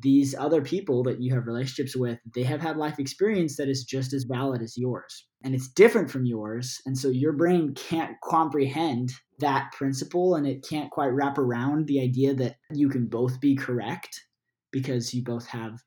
these 0.01 0.35
other 0.35 0.63
people 0.63 1.05
that 1.05 1.21
you 1.21 1.33
have 1.33 1.47
relationships 1.47 1.97
with, 1.97 2.19
they 2.35 2.43
have 2.43 2.61
had 2.61 2.77
life 2.77 2.99
experience 2.99 3.57
that 3.57 3.69
is 3.69 3.85
just 3.85 4.13
as 4.13 4.25
valid 4.25 4.61
as 4.61 4.77
yours. 4.77 5.27
And 5.45 5.55
it's 5.55 5.69
different 5.69 6.11
from 6.11 6.27
yours. 6.27 6.81
And 6.87 6.99
so 6.99 7.09
your 7.09 7.33
brain 7.33 7.73
can't 7.75 8.17
comprehend 8.25 9.13
that 9.39 9.71
principle 9.73 10.35
and 10.35 10.47
it 10.47 10.67
can't 10.69 10.91
quite 10.91 11.13
wrap 11.13 11.39
around 11.39 11.87
the 11.87 12.01
idea 12.01 12.35
that 12.35 12.57
you 12.73 12.89
can 12.89 13.07
both 13.07 13.41
be 13.41 13.55
correct 13.55 14.21
because 14.73 15.15
you 15.15 15.23
both 15.23 15.47
have 15.47 15.79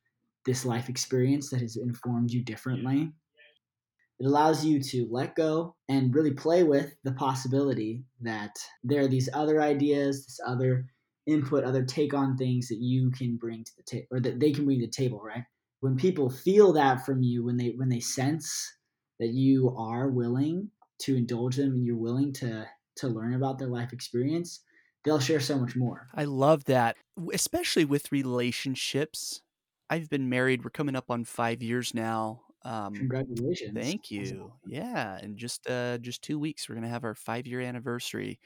this 0.45 0.65
life 0.65 0.87
experience 0.87 1.49
that 1.49 1.61
has 1.61 1.75
informed 1.75 2.31
you 2.31 2.43
differently. 2.43 3.11
It 4.19 4.25
allows 4.25 4.65
you 4.65 4.81
to 4.83 5.07
let 5.09 5.35
go 5.35 5.75
and 5.87 6.13
really 6.13 6.33
play 6.33 6.63
with 6.63 6.93
the 7.03 7.13
possibility 7.13 8.03
that 8.21 8.51
there 8.83 9.01
are 9.01 9.07
these 9.07 9.29
other 9.33 9.61
ideas, 9.61 10.25
this 10.25 10.39
other 10.45 10.87
input, 11.25 11.63
other 11.63 11.83
take 11.83 12.13
on 12.13 12.35
things 12.35 12.67
that 12.67 12.79
you 12.79 13.11
can 13.11 13.37
bring 13.37 13.63
to 13.63 13.71
the 13.77 13.83
table 13.83 14.07
or 14.11 14.19
that 14.19 14.39
they 14.39 14.51
can 14.51 14.65
bring 14.65 14.79
to 14.79 14.85
the 14.85 14.91
table, 14.91 15.21
right? 15.23 15.43
When 15.79 15.95
people 15.95 16.29
feel 16.29 16.73
that 16.73 17.05
from 17.05 17.21
you, 17.21 17.45
when 17.45 17.55
they 17.55 17.73
when 17.77 17.87
they 17.89 18.01
sense 18.01 18.77
that 19.19 19.29
you 19.29 19.73
are 19.77 20.09
willing 20.09 20.71
to 20.99 21.15
indulge 21.15 21.55
them 21.55 21.71
and 21.71 21.85
you're 21.85 21.97
willing 21.97 22.33
to 22.33 22.67
to 22.97 23.07
learn 23.07 23.33
about 23.33 23.59
their 23.59 23.69
life 23.69 23.93
experience, 23.93 24.61
they'll 25.05 25.19
share 25.19 25.39
so 25.39 25.57
much 25.57 25.75
more. 25.75 26.09
I 26.13 26.25
love 26.25 26.65
that, 26.65 26.97
especially 27.33 27.85
with 27.85 28.11
relationships. 28.11 29.41
I've 29.89 30.09
been 30.09 30.29
married. 30.29 30.63
We're 30.63 30.69
coming 30.71 30.95
up 30.95 31.09
on 31.09 31.23
five 31.23 31.63
years 31.63 31.93
now. 31.93 32.41
Um, 32.63 32.93
Congratulations! 32.93 33.73
Thank 33.73 34.11
you. 34.11 34.51
Yeah, 34.65 35.19
in 35.21 35.37
just 35.37 35.69
uh, 35.69 35.97
just 35.99 36.21
two 36.21 36.39
weeks, 36.39 36.67
we're 36.67 36.75
gonna 36.75 36.89
have 36.89 37.03
our 37.05 37.15
five 37.15 37.47
year 37.47 37.61
anniversary, 37.61 38.39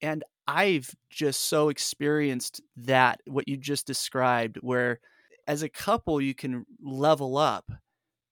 and 0.00 0.24
I've 0.46 0.94
just 1.10 1.42
so 1.42 1.68
experienced 1.68 2.60
that 2.76 3.20
what 3.26 3.48
you 3.48 3.56
just 3.56 3.86
described, 3.86 4.58
where 4.60 5.00
as 5.46 5.62
a 5.62 5.68
couple 5.68 6.20
you 6.20 6.34
can 6.34 6.66
level 6.82 7.36
up, 7.38 7.70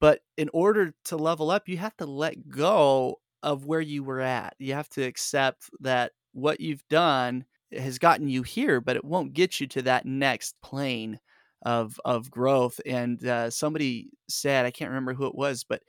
but 0.01 0.23
in 0.37 0.51
order 0.53 0.95
to 1.07 1.17
level 1.17 1.51
up, 1.51 1.69
you 1.69 1.77
have 1.79 1.97
to 1.99 2.07
let 2.07 2.49
go 2.49 3.21
of 3.43 3.67
where 3.67 3.81
you 3.81 4.03
were 4.05 4.21
at. 4.21 4.55
You 4.59 4.75
have 4.75 4.89
to 4.91 5.03
accept 5.03 5.71
that 5.81 6.13
what 6.33 6.61
you've 6.61 6.87
done 6.89 7.45
has 7.73 7.99
gotten 7.99 8.29
you 8.29 8.43
here, 8.43 8.81
but 8.81 8.97
it 8.97 9.05
won't 9.05 9.33
get 9.35 9.61
you 9.61 9.67
to 9.69 9.83
that 9.83 10.07
next 10.07 10.61
plane 10.63 11.21
of 11.63 12.01
of 12.05 12.31
growth. 12.31 12.81
And 12.87 13.25
uh, 13.27 13.51
somebody 13.51 14.11
said, 14.29 14.67
I 14.67 14.71
can't 14.71 14.91
remember 14.91 15.15
who 15.15 15.27
it 15.27 15.35
was, 15.35 15.65
but 15.65 15.83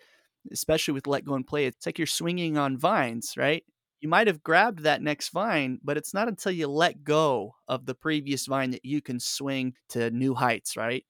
especially 0.51 0.93
with 0.93 1.07
let 1.07 1.25
go 1.25 1.35
and 1.35 1.45
play, 1.45 1.65
it's 1.65 1.85
like 1.85 1.97
you're 1.99 2.07
swinging 2.07 2.57
on 2.57 2.77
vines, 2.77 3.33
right? 3.37 3.63
you 4.03 4.09
might 4.09 4.25
have 4.25 4.41
grabbed 4.41 4.79
that 4.79 4.99
next 5.03 5.29
vine, 5.29 5.79
but 5.83 5.95
it's 5.95 6.11
not 6.11 6.27
until 6.27 6.51
you 6.51 6.67
let 6.67 7.03
go 7.03 7.53
of 7.67 7.85
the 7.85 7.93
previous 7.93 8.47
vine 8.47 8.71
that 8.71 8.83
you 8.83 8.99
can 8.99 9.19
swing 9.19 9.75
to 9.89 10.09
new 10.09 10.33
heights, 10.33 10.75
right? 10.75 11.05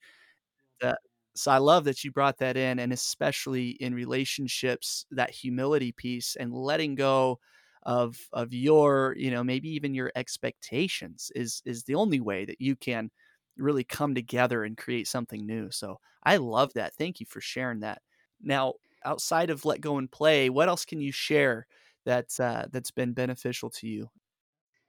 Uh, 0.81 0.95
so 1.35 1.51
I 1.51 1.57
love 1.59 1.85
that 1.85 2.03
you 2.03 2.11
brought 2.11 2.37
that 2.39 2.57
in, 2.57 2.79
and 2.79 2.91
especially 2.93 3.71
in 3.71 3.93
relationships, 3.93 5.05
that 5.11 5.29
humility 5.31 5.91
piece 5.91 6.35
and 6.35 6.53
letting 6.53 6.95
go 6.95 7.39
of 7.83 8.17
of 8.33 8.53
your, 8.53 9.15
you 9.17 9.31
know, 9.31 9.43
maybe 9.43 9.69
even 9.69 9.93
your 9.95 10.11
expectations 10.15 11.31
is 11.35 11.61
is 11.65 11.83
the 11.83 11.95
only 11.95 12.19
way 12.19 12.45
that 12.45 12.61
you 12.61 12.75
can 12.75 13.09
really 13.57 13.83
come 13.83 14.15
together 14.15 14.63
and 14.63 14.77
create 14.77 15.07
something 15.07 15.45
new. 15.45 15.71
So 15.71 15.99
I 16.23 16.37
love 16.37 16.73
that. 16.73 16.93
Thank 16.95 17.19
you 17.19 17.25
for 17.25 17.41
sharing 17.41 17.79
that. 17.81 18.01
Now, 18.41 18.75
outside 19.05 19.49
of 19.49 19.65
let 19.65 19.81
go 19.81 19.97
and 19.97 20.11
play, 20.11 20.49
what 20.49 20.67
else 20.67 20.85
can 20.85 20.99
you 20.99 21.11
share 21.11 21.67
that's 22.05 22.39
uh, 22.39 22.67
that's 22.71 22.91
been 22.91 23.13
beneficial 23.13 23.69
to 23.71 23.87
you? 23.87 24.09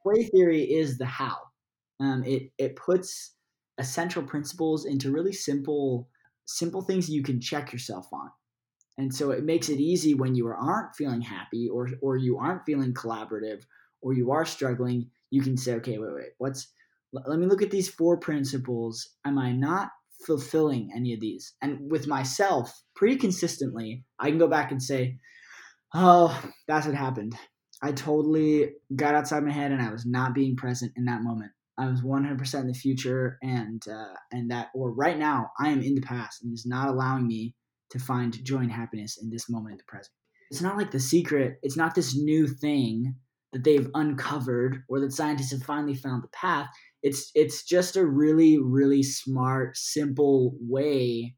Play 0.03 0.25
theory 0.25 0.63
is 0.63 0.99
the 0.99 1.07
how. 1.07 1.37
Um, 2.01 2.25
it 2.25 2.53
it 2.59 2.77
puts 2.77 3.35
essential 3.79 4.23
principles 4.23 4.85
into 4.85 5.11
really 5.11 5.33
simple 5.33 6.09
simple 6.45 6.83
things 6.83 7.09
you 7.09 7.23
can 7.23 7.41
check 7.41 7.73
yourself 7.73 8.09
on. 8.13 8.31
And 8.99 9.15
so 9.15 9.31
it 9.31 9.45
makes 9.45 9.69
it 9.69 9.81
easy 9.81 10.13
when 10.15 10.35
you 10.35 10.49
aren't 10.49 10.95
feeling 10.97 11.21
happy 11.21 11.69
or 11.69 11.89
or 12.01 12.17
you 12.17 12.39
aren't 12.39 12.67
feeling 12.67 12.93
collaborative 12.93 13.63
or 14.01 14.13
you 14.13 14.33
are 14.33 14.45
struggling, 14.45 15.11
you 15.31 15.43
can 15.43 15.57
say, 15.57 15.75
okay, 15.75 15.99
wait, 15.99 16.15
wait, 16.15 16.31
what's 16.39 16.73
let 17.13 17.39
me 17.39 17.47
look 17.47 17.63
at 17.63 17.71
these 17.71 17.89
four 17.89 18.17
principles. 18.19 19.11
Am 19.25 19.39
I 19.39 19.53
not 19.53 19.91
fulfilling 20.27 20.91
any 20.95 21.13
of 21.13 21.21
these? 21.21 21.55
And 21.61 21.91
with 21.91 22.07
myself, 22.07 22.73
pretty 22.97 23.17
consistently, 23.17 24.05
I 24.19 24.31
can 24.31 24.39
go 24.39 24.49
back 24.49 24.71
and 24.71 24.83
say, 24.83 25.19
Oh, 25.95 26.43
that's 26.67 26.87
what 26.87 26.95
happened. 26.95 27.37
I 27.83 27.93
totally 27.93 28.71
got 28.95 29.15
outside 29.15 29.43
my 29.45 29.53
head 29.53 29.73
and 29.73 29.83
I 29.83 29.91
was 29.91 30.07
not 30.07 30.35
being 30.35 30.57
present 30.57 30.93
in 30.97 31.05
that 31.07 31.23
moment. 31.23 31.51
I 31.79 31.87
was 31.87 32.01
100% 32.01 32.61
in 32.61 32.67
the 32.67 32.75
future 32.75 33.39
and 33.43 33.83
uh, 33.89 34.15
and 34.31 34.51
that 34.51 34.69
or 34.75 34.93
right 34.93 35.19
now 35.19 35.51
I 35.59 35.71
am 35.71 35.83
in 35.83 35.95
the 35.95 36.01
past 36.01 36.43
and 36.43 36.53
is 36.53 36.67
not 36.67 36.89
allowing 36.89 37.27
me 37.27 37.55
to 37.91 37.99
find 37.99 38.45
joy 38.45 38.59
and 38.59 38.73
happiness 38.73 39.19
in 39.21 39.31
this 39.31 39.51
moment 39.51 39.73
in 39.73 39.79
the 39.79 39.85
present. 39.89 40.13
It's 40.51 40.63
not 40.63 40.77
like 40.77 40.91
the 40.91 41.01
secret, 41.01 41.59
it's 41.63 41.77
not 41.77 41.95
this 41.95 42.15
new 42.17 42.47
thing 42.47 43.17
that 43.53 43.65
they've 43.65 43.89
uncovered 43.95 44.83
or 44.89 45.01
that 45.01 45.13
scientists 45.13 45.53
have 45.53 45.63
finally 45.63 45.95
found 45.95 46.23
the 46.23 46.29
path. 46.29 46.69
It's 47.03 47.31
it's 47.35 47.65
just 47.65 47.97
a 47.97 48.07
really 48.07 48.59
really 48.59 49.03
smart 49.03 49.77
simple 49.77 50.55
way 50.61 51.35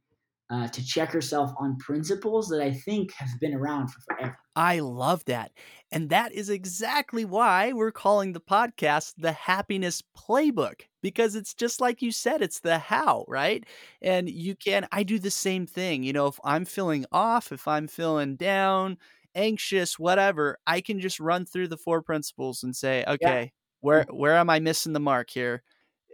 uh, 0.51 0.69
to 0.69 0.85
check 0.85 1.13
yourself 1.13 1.51
on 1.59 1.77
principles 1.79 2.49
that 2.49 2.61
I 2.61 2.71
think 2.71 3.13
have 3.15 3.41
been 3.41 3.55
around 3.55 3.89
for 3.89 4.01
forever. 4.03 4.39
I 4.57 4.81
love 4.81 5.25
that. 5.25 5.53
And 5.91 6.11
that 6.11 6.33
is 6.33 6.51
exactly 6.51 7.25
why 7.25 7.73
we're 7.73 7.91
calling 7.91 8.33
the 8.33 8.41
podcast 8.41 9.15
the 9.17 9.33
Happiness 9.33 10.03
Playbook, 10.17 10.83
because 11.03 11.35
it's 11.35 11.55
just 11.55 11.81
like 11.81 12.03
you 12.03 12.13
said, 12.13 12.43
it's 12.43 12.61
the 12.61 12.79
how, 12.79 13.25
right? 13.27 13.65
And 14.03 14.29
you 14.29 14.55
can, 14.55 14.87
I 14.93 15.03
do 15.03 15.19
the 15.19 15.31
same 15.31 15.67
thing. 15.67 16.03
You 16.03 16.13
know, 16.13 16.27
if 16.27 16.39
I'm 16.45 16.65
feeling 16.65 17.07
off, 17.11 17.51
if 17.51 17.67
I'm 17.67 17.89
feeling 17.89 18.37
down, 18.37 18.99
anxious, 19.35 19.99
whatever, 19.99 20.59
I 20.67 20.81
can 20.81 21.01
just 21.01 21.21
run 21.21 21.47
through 21.47 21.69
the 21.69 21.77
four 21.77 22.03
principles 22.03 22.63
and 22.63 22.75
say, 22.75 23.05
okay, 23.07 23.43
yeah. 23.43 23.49
where 23.81 24.05
where 24.11 24.37
am 24.37 24.51
I 24.51 24.61
missing 24.61 24.93
the 24.93 25.01
mark 25.01 25.31
here? 25.31 25.63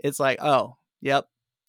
It's 0.02 0.20
like, 0.20 0.38
oh, 0.42 0.76
yep, 1.00 1.26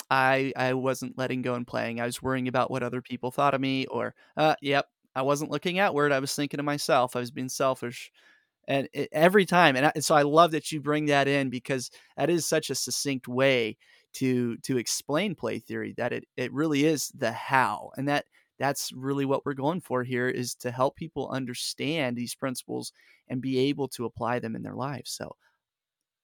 I 0.10 0.54
I 0.56 0.74
wasn't 0.74 1.18
letting 1.18 1.42
go 1.42 1.56
and 1.56 1.66
playing. 1.68 2.00
I 2.02 2.06
was 2.06 2.22
worrying 2.22 2.48
about 2.48 2.72
what 2.72 2.84
other 2.84 3.02
people 3.02 3.32
thought 3.32 3.54
of 3.54 3.62
me, 3.62 3.86
or 3.88 4.14
uh, 4.38 4.56
yep, 4.62 4.88
I 5.16 5.22
wasn't 5.24 5.52
looking 5.52 5.80
outward. 5.80 6.12
I 6.12 6.20
was 6.20 6.36
thinking 6.36 6.58
to 6.58 6.64
myself. 6.64 7.16
I 7.16 7.20
was 7.20 7.32
being 7.32 7.50
selfish, 7.50 8.12
and 8.68 8.88
it, 8.94 9.10
every 9.12 9.46
time, 9.46 9.76
and, 9.76 9.88
I, 9.88 9.92
and 9.96 10.04
so 10.04 10.16
I 10.16 10.24
love 10.24 10.52
that 10.52 10.72
you 10.72 10.82
bring 10.82 11.06
that 11.08 11.28
in 11.28 11.50
because 11.50 11.92
that 12.18 12.30
is 12.30 12.46
such 12.46 12.70
a 12.70 12.76
succinct 12.76 13.28
way 13.28 13.78
to 14.14 14.58
to 14.58 14.78
explain 14.78 15.36
play 15.36 15.60
theory. 15.60 15.94
That 15.98 16.14
it 16.14 16.26
it 16.38 16.54
really 16.54 16.86
is 16.86 17.10
the 17.16 17.32
how, 17.32 17.92
and 17.98 18.08
that 18.10 18.26
that's 18.62 18.92
really 18.94 19.26
what 19.26 19.46
we're 19.46 19.54
going 19.56 19.82
for 19.82 20.04
here 20.04 20.30
is 20.30 20.54
to 20.56 20.72
help 20.72 20.96
people 20.96 21.30
understand 21.30 22.16
these 22.16 22.36
principles 22.36 22.94
and 23.28 23.42
be 23.42 23.58
able 23.58 23.88
to 23.90 24.06
apply 24.06 24.40
them 24.40 24.56
in 24.56 24.62
their 24.62 24.76
lives. 24.76 25.12
So 25.12 25.36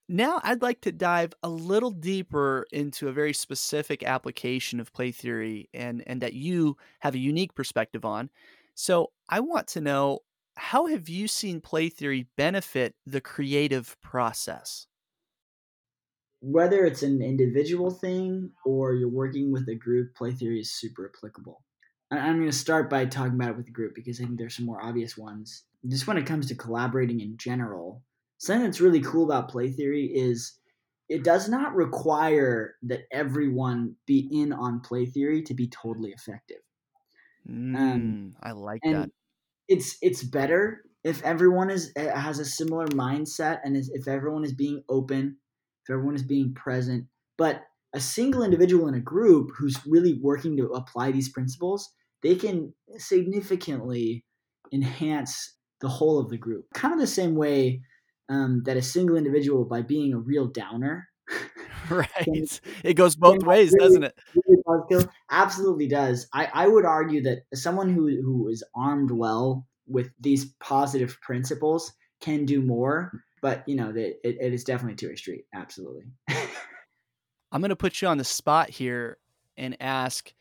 now, 0.09 0.39
I'd 0.43 0.61
like 0.61 0.79
to 0.81 0.93
dive 0.93 1.33
a 1.43 1.49
little 1.49 1.91
deeper 1.91 2.65
into 2.71 3.09
a 3.09 3.11
very 3.11 3.33
specific 3.33 4.03
application 4.03 4.79
of 4.79 4.93
play 4.93 5.11
theory 5.11 5.69
and, 5.73 6.01
and 6.07 6.21
that 6.21 6.33
you 6.33 6.77
have 6.99 7.13
a 7.13 7.19
unique 7.19 7.53
perspective 7.55 8.05
on. 8.05 8.29
So, 8.73 9.11
I 9.27 9.41
want 9.41 9.67
to 9.69 9.81
know 9.81 10.19
how 10.55 10.85
have 10.87 11.09
you 11.09 11.27
seen 11.27 11.59
play 11.59 11.89
theory 11.89 12.27
benefit 12.37 12.95
the 13.05 13.19
creative 13.19 13.99
process? 13.99 14.87
Whether 16.41 16.83
it's 16.83 17.03
an 17.03 17.21
individual 17.21 17.91
thing 17.91 18.53
or 18.65 18.95
you're 18.95 19.07
working 19.07 19.51
with 19.51 19.69
a 19.69 19.75
group, 19.75 20.15
play 20.15 20.31
theory 20.31 20.61
is 20.61 20.71
super 20.71 21.11
applicable. 21.15 21.63
I'm 22.09 22.37
going 22.37 22.49
to 22.49 22.55
start 22.55 22.89
by 22.89 23.05
talking 23.05 23.33
about 23.33 23.49
it 23.49 23.57
with 23.57 23.65
the 23.65 23.71
group 23.71 23.93
because 23.95 24.19
I 24.19 24.23
think 24.23 24.37
there's 24.37 24.55
some 24.55 24.65
more 24.65 24.83
obvious 24.83 25.17
ones. 25.17 25.63
Just 25.87 26.07
when 26.07 26.17
it 26.17 26.25
comes 26.25 26.47
to 26.47 26.55
collaborating 26.55 27.19
in 27.19 27.37
general, 27.37 28.01
something 28.37 28.65
that's 28.65 28.81
really 28.81 29.01
cool 29.01 29.25
about 29.25 29.49
play 29.49 29.71
theory 29.71 30.05
is 30.05 30.53
it 31.09 31.23
does 31.23 31.49
not 31.49 31.75
require 31.75 32.75
that 32.83 33.01
everyone 33.11 33.95
be 34.05 34.29
in 34.31 34.53
on 34.53 34.79
play 34.81 35.05
theory 35.05 35.41
to 35.43 35.53
be 35.53 35.67
totally 35.67 36.11
effective. 36.11 36.61
Um, 37.47 37.55
mm, 37.55 37.75
um, 37.77 38.35
I 38.41 38.51
like 38.51 38.81
that. 38.83 39.09
It's 39.67 39.97
it's 40.01 40.23
better 40.23 40.83
if 41.03 41.23
everyone 41.23 41.69
is 41.69 41.91
eh, 41.95 42.17
has 42.17 42.39
a 42.39 42.45
similar 42.45 42.87
mindset 42.87 43.59
and 43.63 43.77
is, 43.77 43.89
if 43.93 44.07
everyone 44.07 44.43
is 44.43 44.53
being 44.53 44.83
open, 44.89 45.37
if 45.83 45.89
everyone 45.89 46.15
is 46.15 46.23
being 46.23 46.53
present. 46.53 47.05
But 47.37 47.63
a 47.93 47.99
single 47.99 48.43
individual 48.43 48.87
in 48.87 48.93
a 48.95 48.99
group 48.99 49.51
who's 49.57 49.79
really 49.85 50.19
working 50.21 50.57
to 50.57 50.67
apply 50.67 51.11
these 51.11 51.29
principles, 51.29 51.89
they 52.23 52.35
can 52.35 52.73
significantly 52.97 54.23
enhance 54.71 55.55
the 55.81 55.87
whole 55.87 56.19
of 56.19 56.29
the 56.29 56.37
group. 56.37 56.65
Kind 56.73 56.93
of 56.93 56.99
the 56.99 57.07
same 57.07 57.35
way 57.35 57.81
um, 58.29 58.63
that 58.65 58.77
a 58.77 58.81
single 58.81 59.15
individual, 59.15 59.65
by 59.65 59.81
being 59.81 60.13
a 60.13 60.19
real 60.19 60.47
downer, 60.47 61.07
right, 61.89 62.09
can, 62.21 62.45
it 62.83 62.95
goes 62.95 63.15
both 63.15 63.43
ways, 63.43 63.73
really, 63.73 63.87
doesn't 63.87 64.03
it? 64.03 64.17
Really 64.35 65.05
Absolutely 65.31 65.87
does. 65.87 66.27
I, 66.33 66.49
I 66.53 66.67
would 66.67 66.85
argue 66.85 67.21
that 67.23 67.43
someone 67.53 67.89
who 67.89 68.21
who 68.21 68.49
is 68.49 68.63
armed 68.75 69.11
well 69.11 69.65
with 69.87 70.09
these 70.19 70.53
positive 70.59 71.17
principles 71.21 71.93
can 72.19 72.45
do 72.45 72.61
more, 72.61 73.11
but 73.41 73.63
you 73.67 73.75
know 73.75 73.91
that 73.91 74.17
it, 74.23 74.37
it 74.41 74.53
is 74.53 74.63
definitely 74.63 74.95
two 74.95 75.09
way 75.09 75.15
street. 75.15 75.45
Absolutely. 75.53 76.03
I'm 77.51 77.61
going 77.61 77.69
to 77.69 77.75
put 77.75 78.01
you 78.01 78.07
on 78.07 78.17
the 78.17 78.25
spot 78.25 78.69
here 78.69 79.17
and 79.55 79.77
ask 79.79 80.33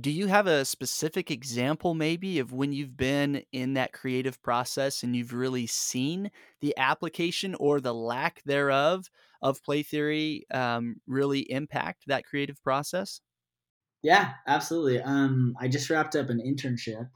do 0.00 0.10
you 0.10 0.26
have 0.26 0.46
a 0.46 0.64
specific 0.64 1.30
example 1.30 1.94
maybe 1.94 2.38
of 2.38 2.52
when 2.52 2.72
you've 2.72 2.96
been 2.96 3.42
in 3.52 3.74
that 3.74 3.92
creative 3.92 4.40
process 4.42 5.02
and 5.02 5.14
you've 5.14 5.32
really 5.32 5.66
seen 5.66 6.30
the 6.60 6.76
application 6.76 7.54
or 7.56 7.80
the 7.80 7.94
lack 7.94 8.42
thereof 8.44 9.10
of 9.42 9.62
play 9.62 9.82
theory 9.82 10.46
um, 10.52 10.96
really 11.06 11.40
impact 11.50 12.04
that 12.06 12.24
creative 12.24 12.62
process? 12.62 13.20
Yeah 14.02 14.32
absolutely 14.46 15.02
um, 15.02 15.54
i 15.60 15.68
just 15.68 15.90
wrapped 15.90 16.16
up 16.16 16.30
an 16.30 16.40
internship. 16.40 17.08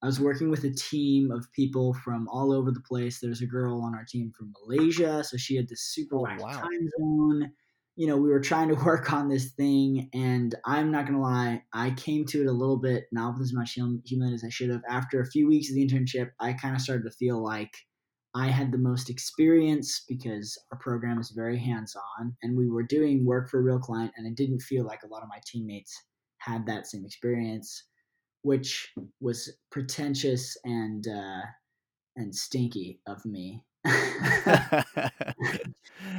I 0.00 0.06
was 0.06 0.20
working 0.20 0.48
with 0.48 0.62
a 0.62 0.70
team 0.70 1.32
of 1.32 1.50
people 1.52 1.92
from 1.92 2.28
all 2.28 2.52
over 2.52 2.70
the 2.70 2.82
place. 2.82 3.18
There's 3.18 3.42
a 3.42 3.46
girl 3.46 3.82
on 3.82 3.96
our 3.96 4.04
team 4.04 4.32
from 4.36 4.52
malaysia 4.62 5.24
so 5.24 5.36
she 5.36 5.56
had 5.56 5.68
this 5.68 5.82
super 5.82 6.18
oh, 6.18 6.36
wow. 6.38 6.60
time 6.60 6.88
zone 6.98 7.50
you 7.98 8.06
know, 8.06 8.16
we 8.16 8.30
were 8.30 8.40
trying 8.40 8.68
to 8.68 8.74
work 8.84 9.12
on 9.12 9.28
this 9.28 9.50
thing, 9.50 10.08
and 10.14 10.54
I'm 10.64 10.92
not 10.92 11.04
gonna 11.04 11.20
lie, 11.20 11.64
I 11.74 11.90
came 11.90 12.24
to 12.26 12.42
it 12.42 12.46
a 12.46 12.52
little 12.52 12.78
bit 12.78 13.06
not 13.10 13.34
with 13.34 13.42
as 13.42 13.52
much 13.52 13.72
humility 13.72 14.36
as 14.36 14.44
I 14.44 14.50
should 14.50 14.70
have. 14.70 14.82
After 14.88 15.20
a 15.20 15.26
few 15.26 15.48
weeks 15.48 15.68
of 15.68 15.74
the 15.74 15.84
internship, 15.84 16.30
I 16.38 16.52
kind 16.52 16.76
of 16.76 16.80
started 16.80 17.02
to 17.02 17.10
feel 17.10 17.42
like 17.42 17.72
I 18.36 18.46
had 18.50 18.70
the 18.70 18.78
most 18.78 19.10
experience 19.10 20.04
because 20.08 20.56
our 20.70 20.78
program 20.78 21.18
is 21.18 21.32
very 21.34 21.58
hands-on, 21.58 22.36
and 22.40 22.56
we 22.56 22.68
were 22.70 22.84
doing 22.84 23.26
work 23.26 23.50
for 23.50 23.58
a 23.58 23.62
real 23.64 23.80
client, 23.80 24.12
and 24.16 24.28
I 24.28 24.30
didn't 24.30 24.60
feel 24.60 24.86
like 24.86 25.02
a 25.02 25.08
lot 25.08 25.24
of 25.24 25.28
my 25.28 25.40
teammates 25.44 25.92
had 26.38 26.66
that 26.66 26.86
same 26.86 27.04
experience, 27.04 27.82
which 28.42 28.92
was 29.20 29.52
pretentious 29.72 30.56
and 30.64 31.04
uh, 31.08 31.40
and 32.14 32.32
stinky 32.32 33.00
of 33.08 33.26
me. 33.26 33.64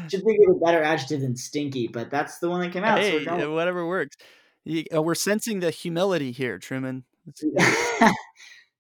Should 0.09 0.23
think 0.23 0.39
of 0.47 0.55
a 0.55 0.59
better 0.59 0.81
adjective 0.81 1.21
than 1.21 1.35
stinky, 1.35 1.87
but 1.87 2.09
that's 2.09 2.39
the 2.39 2.49
one 2.49 2.61
that 2.61 2.71
came 2.71 2.83
out. 2.83 2.99
Hey, 2.99 3.23
so 3.25 3.53
whatever 3.53 3.85
works. 3.85 4.17
You, 4.65 4.83
uh, 4.93 5.01
we're 5.01 5.15
sensing 5.15 5.59
the 5.59 5.71
humility 5.71 6.31
here, 6.31 6.57
Truman. 6.57 7.03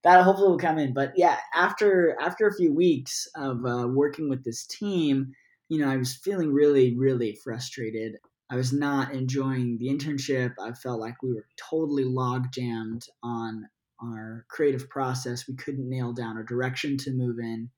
that 0.03 0.23
hopefully 0.23 0.49
will 0.49 0.57
come 0.57 0.77
in. 0.77 0.93
But 0.93 1.13
yeah, 1.15 1.37
after 1.53 2.17
after 2.19 2.47
a 2.47 2.55
few 2.55 2.73
weeks 2.73 3.27
of 3.35 3.65
uh, 3.65 3.87
working 3.87 4.29
with 4.29 4.43
this 4.43 4.65
team, 4.65 5.33
you 5.69 5.79
know, 5.79 5.89
I 5.89 5.97
was 5.97 6.15
feeling 6.15 6.51
really, 6.51 6.95
really 6.97 7.37
frustrated. 7.43 8.17
I 8.49 8.55
was 8.55 8.73
not 8.73 9.13
enjoying 9.13 9.77
the 9.77 9.89
internship. 9.89 10.53
I 10.59 10.73
felt 10.73 10.99
like 10.99 11.21
we 11.21 11.33
were 11.33 11.45
totally 11.57 12.03
log 12.03 12.51
jammed 12.51 13.05
on 13.21 13.69
our 14.01 14.45
creative 14.49 14.89
process. 14.89 15.47
We 15.47 15.55
couldn't 15.55 15.87
nail 15.87 16.13
down 16.13 16.37
a 16.37 16.43
direction 16.43 16.97
to 16.99 17.11
move 17.11 17.37
in. 17.39 17.69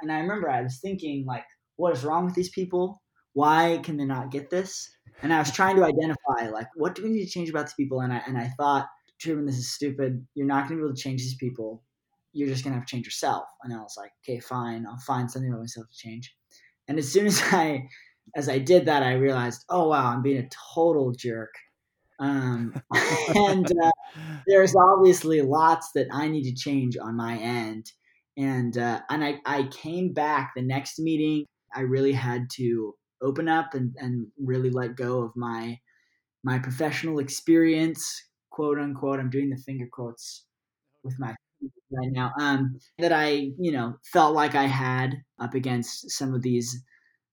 And 0.00 0.12
I 0.12 0.18
remember 0.18 0.48
I 0.48 0.62
was 0.62 0.78
thinking, 0.80 1.24
like, 1.26 1.44
what 1.76 1.92
is 1.92 2.04
wrong 2.04 2.24
with 2.24 2.34
these 2.34 2.50
people? 2.50 3.02
Why 3.32 3.80
can 3.82 3.96
they 3.96 4.04
not 4.04 4.30
get 4.30 4.50
this? 4.50 4.90
And 5.22 5.32
I 5.32 5.38
was 5.38 5.50
trying 5.50 5.76
to 5.76 5.84
identify, 5.84 6.50
like, 6.50 6.68
what 6.74 6.94
do 6.94 7.02
we 7.02 7.10
need 7.10 7.24
to 7.24 7.30
change 7.30 7.50
about 7.50 7.66
these 7.66 7.74
people? 7.74 8.00
And 8.00 8.12
I 8.12 8.22
and 8.26 8.36
I 8.38 8.50
thought, 8.56 8.86
Truman, 9.20 9.46
this 9.46 9.58
is 9.58 9.72
stupid. 9.72 10.26
You're 10.34 10.46
not 10.46 10.68
going 10.68 10.78
to 10.78 10.82
be 10.82 10.86
able 10.86 10.94
to 10.94 11.02
change 11.02 11.22
these 11.22 11.36
people. 11.36 11.82
You're 12.32 12.48
just 12.48 12.64
going 12.64 12.72
to 12.72 12.78
have 12.78 12.86
to 12.86 12.90
change 12.90 13.06
yourself. 13.06 13.44
And 13.62 13.72
I 13.72 13.78
was 13.78 13.94
like, 13.96 14.10
okay, 14.22 14.40
fine. 14.40 14.86
I'll 14.86 14.98
find 14.98 15.30
something 15.30 15.50
about 15.50 15.60
myself 15.60 15.86
to 15.88 15.96
change. 15.96 16.34
And 16.88 16.98
as 16.98 17.10
soon 17.10 17.26
as 17.26 17.42
I 17.52 17.88
as 18.34 18.48
I 18.48 18.58
did 18.58 18.86
that, 18.86 19.02
I 19.02 19.12
realized, 19.12 19.64
oh 19.68 19.88
wow, 19.88 20.12
I'm 20.12 20.22
being 20.22 20.42
a 20.42 20.48
total 20.74 21.12
jerk. 21.12 21.54
Um, 22.18 22.74
and 23.34 23.66
uh, 23.66 23.90
there's 24.46 24.74
obviously 24.74 25.42
lots 25.42 25.90
that 25.94 26.08
I 26.12 26.28
need 26.28 26.44
to 26.44 26.54
change 26.54 26.96
on 26.96 27.16
my 27.16 27.36
end 27.36 27.90
and 28.36 28.76
uh, 28.78 29.00
and 29.10 29.24
I, 29.24 29.40
I 29.46 29.64
came 29.64 30.12
back 30.12 30.52
the 30.54 30.62
next 30.62 30.98
meeting 30.98 31.44
i 31.74 31.80
really 31.80 32.12
had 32.12 32.48
to 32.54 32.94
open 33.22 33.48
up 33.48 33.74
and, 33.74 33.94
and 33.98 34.26
really 34.38 34.70
let 34.70 34.96
go 34.96 35.22
of 35.22 35.32
my 35.36 35.78
my 36.44 36.58
professional 36.58 37.18
experience 37.18 38.22
quote 38.50 38.78
unquote 38.78 39.20
i'm 39.20 39.30
doing 39.30 39.50
the 39.50 39.56
finger 39.56 39.86
quotes 39.90 40.44
with 41.02 41.18
my 41.18 41.34
right 41.90 42.12
now 42.12 42.32
um 42.40 42.78
that 42.98 43.12
i 43.12 43.50
you 43.58 43.72
know 43.72 43.94
felt 44.12 44.34
like 44.34 44.54
i 44.54 44.64
had 44.64 45.16
up 45.40 45.54
against 45.54 46.10
some 46.10 46.34
of 46.34 46.42
these 46.42 46.82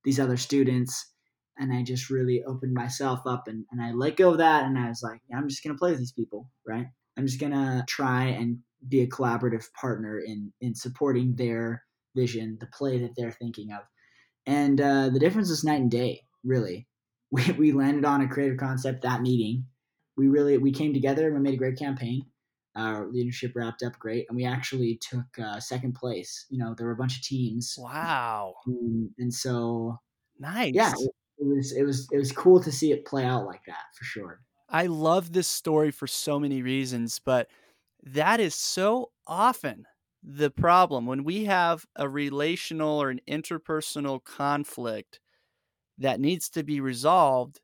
these 0.05 0.19
other 0.19 0.37
students 0.37 1.11
and 1.57 1.73
i 1.73 1.83
just 1.83 2.09
really 2.09 2.43
opened 2.47 2.73
myself 2.73 3.19
up 3.25 3.47
and, 3.47 3.65
and 3.71 3.81
i 3.81 3.91
let 3.91 4.15
go 4.15 4.31
of 4.31 4.37
that 4.37 4.65
and 4.65 4.77
i 4.77 4.87
was 4.87 5.01
like 5.03 5.19
i'm 5.35 5.49
just 5.49 5.63
gonna 5.63 5.77
play 5.77 5.91
with 5.91 5.99
these 5.99 6.13
people 6.13 6.47
right? 6.65 6.87
I'm 7.17 7.27
just 7.27 7.39
gonna 7.39 7.85
try 7.87 8.25
and 8.25 8.59
be 8.87 9.01
a 9.01 9.07
collaborative 9.07 9.71
partner 9.73 10.19
in 10.19 10.51
in 10.61 10.75
supporting 10.75 11.35
their 11.35 11.83
vision, 12.15 12.57
the 12.59 12.67
play 12.67 12.99
that 12.99 13.11
they're 13.15 13.31
thinking 13.31 13.71
of. 13.71 13.81
And 14.45 14.79
uh, 14.79 15.09
the 15.09 15.19
difference 15.19 15.49
is 15.49 15.63
night 15.63 15.81
and 15.81 15.91
day, 15.91 16.23
really. 16.43 16.87
We, 17.33 17.51
we 17.53 17.71
landed 17.71 18.05
on 18.05 18.21
a 18.21 18.27
creative 18.27 18.59
concept 18.59 19.01
that 19.01 19.23
meeting. 19.23 19.65
We 20.15 20.27
really 20.27 20.59
we 20.59 20.71
came 20.71 20.93
together 20.93 21.25
and 21.25 21.33
we 21.33 21.41
made 21.41 21.55
a 21.55 21.57
great 21.57 21.79
campaign. 21.79 22.27
Our 22.75 23.09
leadership 23.09 23.53
wrapped 23.55 23.81
up 23.81 23.97
great, 23.97 24.27
and 24.29 24.35
we 24.35 24.45
actually 24.45 24.99
took 25.01 25.25
uh, 25.43 25.59
second 25.59 25.95
place. 25.95 26.45
You 26.51 26.59
know, 26.59 26.75
there 26.77 26.85
were 26.85 26.93
a 26.93 26.95
bunch 26.95 27.15
of 27.17 27.23
teams. 27.23 27.73
Wow! 27.75 28.53
And, 28.67 29.09
and 29.17 29.33
so, 29.33 29.97
nice. 30.39 30.75
Yeah, 30.75 30.91
it, 30.91 31.11
it 31.39 31.47
was 31.47 31.71
it 31.71 31.83
was 31.83 32.07
it 32.11 32.17
was 32.17 32.31
cool 32.31 32.61
to 32.61 32.71
see 32.71 32.91
it 32.91 33.03
play 33.03 33.25
out 33.25 33.47
like 33.47 33.65
that 33.65 33.85
for 33.97 34.03
sure. 34.03 34.41
I 34.69 34.87
love 34.87 35.33
this 35.33 35.47
story 35.47 35.91
for 35.91 36.07
so 36.07 36.39
many 36.39 36.61
reasons, 36.61 37.19
but 37.19 37.47
that 38.03 38.39
is 38.39 38.55
so 38.55 39.11
often 39.27 39.85
the 40.23 40.49
problem 40.51 41.05
when 41.05 41.23
we 41.23 41.45
have 41.45 41.85
a 41.95 42.07
relational 42.07 42.99
or 43.01 43.09
an 43.09 43.19
interpersonal 43.27 44.23
conflict 44.23 45.19
that 45.97 46.19
needs 46.19 46.49
to 46.49 46.63
be 46.63 46.81
resolved 46.81 47.61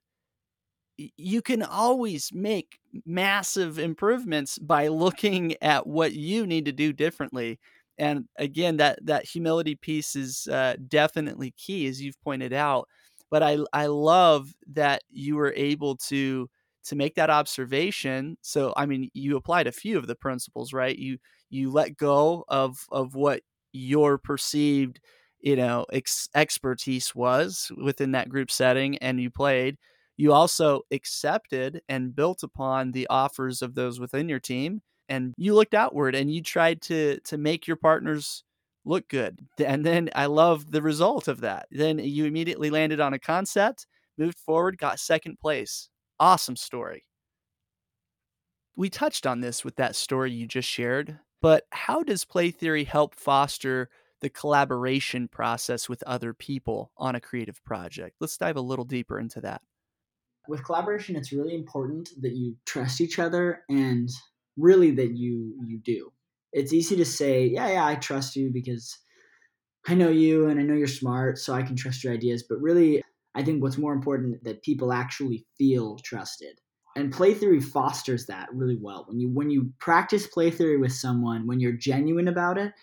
you 1.17 1.41
can 1.41 1.63
always 1.63 2.29
make 2.33 2.79
massive 3.05 3.79
improvements 3.79 4.59
by 4.59 4.87
looking 4.87 5.55
at 5.61 5.87
what 5.87 6.13
you 6.13 6.45
need 6.45 6.65
to 6.65 6.71
do 6.73 6.91
differently 6.91 7.59
and 7.97 8.25
again 8.37 8.77
that 8.77 8.99
that 9.05 9.25
humility 9.25 9.75
piece 9.75 10.15
is 10.15 10.47
uh, 10.47 10.75
definitely 10.87 11.51
key 11.51 11.87
as 11.87 12.01
you've 12.01 12.21
pointed 12.21 12.51
out 12.51 12.87
but 13.31 13.41
i 13.43 13.57
i 13.71 13.85
love 13.85 14.53
that 14.67 15.01
you 15.09 15.35
were 15.35 15.53
able 15.55 15.95
to 15.95 16.49
to 16.89 16.95
make 16.95 17.15
that 17.15 17.29
observation 17.29 18.35
so 18.41 18.73
i 18.75 18.85
mean 18.85 19.09
you 19.13 19.37
applied 19.37 19.67
a 19.67 19.71
few 19.71 19.97
of 19.97 20.07
the 20.07 20.15
principles 20.15 20.73
right? 20.73 20.97
You 20.97 21.17
you 21.49 21.71
let 21.71 21.97
go 21.97 22.45
of 22.47 22.85
of 22.91 23.15
what 23.15 23.41
your 23.73 24.17
perceived 24.17 24.99
you 25.39 25.55
know 25.55 25.85
ex- 25.91 26.29
expertise 26.35 27.13
was 27.15 27.71
within 27.77 28.11
that 28.11 28.29
group 28.29 28.51
setting 28.51 28.97
and 28.99 29.19
you 29.21 29.29
played. 29.29 29.77
You 30.17 30.33
also 30.33 30.81
accepted 30.91 31.81
and 31.87 32.15
built 32.15 32.43
upon 32.43 32.91
the 32.91 33.07
offers 33.07 33.61
of 33.61 33.73
those 33.75 33.99
within 33.99 34.27
your 34.27 34.39
team 34.39 34.81
and 35.07 35.33
you 35.37 35.55
looked 35.55 35.73
outward 35.73 36.15
and 36.15 36.31
you 36.31 36.41
tried 36.41 36.81
to 36.83 37.19
to 37.25 37.37
make 37.37 37.67
your 37.67 37.77
partners 37.77 38.43
look 38.85 39.07
good. 39.09 39.39
And 39.63 39.85
then 39.85 40.09
i 40.15 40.25
love 40.25 40.71
the 40.71 40.81
result 40.81 41.27
of 41.27 41.41
that. 41.41 41.67
Then 41.71 41.99
you 41.99 42.25
immediately 42.25 42.69
landed 42.69 42.99
on 42.99 43.13
a 43.13 43.19
concept 43.19 43.87
moved 44.17 44.39
forward 44.39 44.77
got 44.77 44.99
second 44.99 45.39
place 45.39 45.89
awesome 46.19 46.55
story. 46.55 47.05
We 48.75 48.89
touched 48.89 49.27
on 49.27 49.41
this 49.41 49.65
with 49.65 49.75
that 49.75 49.95
story 49.95 50.31
you 50.31 50.47
just 50.47 50.69
shared 50.69 51.19
but 51.41 51.65
how 51.71 52.03
does 52.03 52.25
play 52.25 52.51
theory 52.51 52.83
help 52.83 53.15
foster 53.15 53.89
the 54.21 54.29
collaboration 54.29 55.27
process 55.27 55.87
with 55.87 56.03
other 56.03 56.33
people 56.33 56.91
on 56.97 57.15
a 57.15 57.21
creative 57.21 57.63
project? 57.63 58.17
Let's 58.19 58.37
dive 58.37 58.57
a 58.57 58.61
little 58.61 58.85
deeper 58.85 59.19
into 59.19 59.39
that. 59.41 59.61
With 60.47 60.65
collaboration 60.65 61.15
it's 61.15 61.31
really 61.31 61.55
important 61.55 62.09
that 62.21 62.35
you 62.35 62.55
trust 62.65 63.01
each 63.01 63.19
other 63.19 63.61
and 63.69 64.09
really 64.57 64.91
that 64.91 65.15
you 65.15 65.55
you 65.65 65.79
do. 65.79 66.11
It's 66.51 66.73
easy 66.73 66.95
to 66.95 67.05
say 67.05 67.45
yeah 67.45 67.71
yeah 67.71 67.85
i 67.85 67.93
trust 67.93 68.35
you 68.35 68.49
because 68.51 68.97
i 69.87 69.93
know 69.93 70.09
you 70.09 70.47
and 70.47 70.59
i 70.59 70.63
know 70.63 70.73
you're 70.73 70.87
smart 70.87 71.37
so 71.37 71.53
i 71.53 71.61
can 71.61 71.75
trust 71.75 72.03
your 72.03 72.11
ideas 72.11 72.43
but 72.49 72.59
really 72.59 73.03
i 73.35 73.43
think 73.43 73.61
what's 73.61 73.77
more 73.77 73.93
important 73.93 74.43
that 74.43 74.63
people 74.63 74.91
actually 74.93 75.45
feel 75.57 75.97
trusted. 76.03 76.59
And 76.95 77.13
play 77.13 77.33
theory 77.33 77.61
fosters 77.61 78.25
that 78.25 78.49
really 78.51 78.77
well. 78.81 79.05
When 79.07 79.19
you 79.19 79.29
when 79.29 79.49
you 79.49 79.71
practice 79.79 80.27
play 80.27 80.49
theory 80.51 80.77
with 80.77 80.91
someone 80.91 81.47
when 81.47 81.59
you're 81.59 81.71
genuine 81.73 82.27
about 82.27 82.57
it 82.57 82.73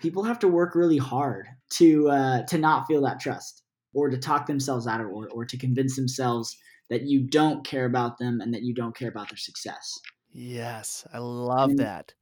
people 0.00 0.24
have 0.24 0.38
to 0.40 0.48
work 0.48 0.74
really 0.74 0.98
hard 0.98 1.46
to 1.70 2.08
uh, 2.10 2.42
to 2.46 2.58
not 2.58 2.86
feel 2.86 3.02
that 3.02 3.20
trust 3.20 3.62
or 3.94 4.10
to 4.10 4.18
talk 4.18 4.46
themselves 4.46 4.86
out 4.86 5.00
of 5.00 5.06
it 5.06 5.10
or, 5.10 5.28
or 5.30 5.44
to 5.46 5.56
convince 5.56 5.96
themselves 5.96 6.56
that 6.90 7.02
you 7.02 7.20
don't 7.22 7.64
care 7.64 7.86
about 7.86 8.18
them 8.18 8.40
and 8.40 8.52
that 8.52 8.62
you 8.62 8.74
don't 8.74 8.96
care 8.96 9.08
about 9.08 9.30
their 9.30 9.36
success. 9.38 9.98
Yes, 10.32 11.06
I 11.12 11.18
love 11.18 11.70
And- 11.70 11.78
that. 11.78 12.12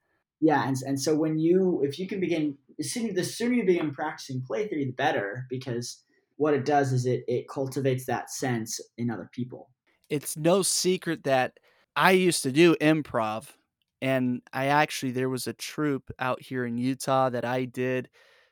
yeah 0.41 0.69
and, 0.69 0.77
and 0.87 1.01
so 1.01 1.15
when 1.15 1.39
you 1.39 1.81
if 1.83 1.99
you 1.99 2.07
can 2.07 2.21
begin 2.21 2.57
the 2.79 2.85
sooner, 2.85 3.13
the 3.13 3.25
sooner 3.25 3.55
you 3.55 3.65
begin 3.65 3.93
practicing 3.93 4.43
play 4.43 4.69
theory 4.69 4.85
the 4.85 4.93
better 4.93 5.47
because 5.49 6.05
what 6.37 6.55
it 6.55 6.65
does 6.65 6.93
is 6.93 7.07
it 7.07 7.25
it 7.29 7.49
cultivates 7.49 8.07
that 8.07 8.31
sense 8.31 8.81
in 8.99 9.11
other 9.11 9.29
people 9.33 9.71
It's 10.09 10.37
no 10.37 10.63
secret 10.63 11.25
that 11.25 11.59
I 11.97 12.13
used 12.13 12.43
to 12.43 12.53
do 12.53 12.75
improv, 12.77 13.57
and 14.01 14.43
I 14.53 14.67
actually 14.67 15.13
there 15.13 15.29
was 15.29 15.47
a 15.47 15.53
troupe 15.53 16.11
out 16.19 16.43
here 16.43 16.65
in 16.67 16.77
Utah 16.79 17.31
that 17.31 17.45
I 17.45 17.65
did 17.65 18.11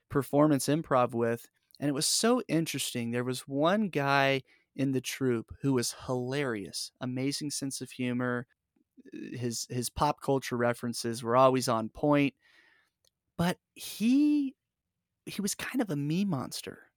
performance 0.09 0.67
improv 0.67 1.13
with, 1.13 1.47
and 1.79 1.89
it 1.89 1.93
was 1.93 2.07
so 2.07 2.43
interesting. 2.49 3.11
There 3.11 3.25
was 3.25 3.47
one 3.49 3.89
guy 3.89 4.43
in 4.77 4.93
the 4.93 5.01
troupe 5.01 5.53
who 5.61 5.73
was 5.75 5.95
hilarious, 6.07 6.93
amazing 7.01 7.51
sense 7.51 7.81
of 7.81 7.91
humor. 7.91 8.47
His 9.13 9.67
his 9.71 9.91
pop 9.91 10.23
culture 10.23 10.57
references 10.57 11.23
were 11.23 11.37
always 11.37 11.69
on 11.69 11.91
point, 11.91 12.35
but 13.37 13.59
he 13.75 14.55
he 15.27 15.43
was 15.43 15.57
kind 15.57 15.83
of 15.83 15.91
a 15.91 15.97
me 15.97 16.25
monster. 16.27 16.90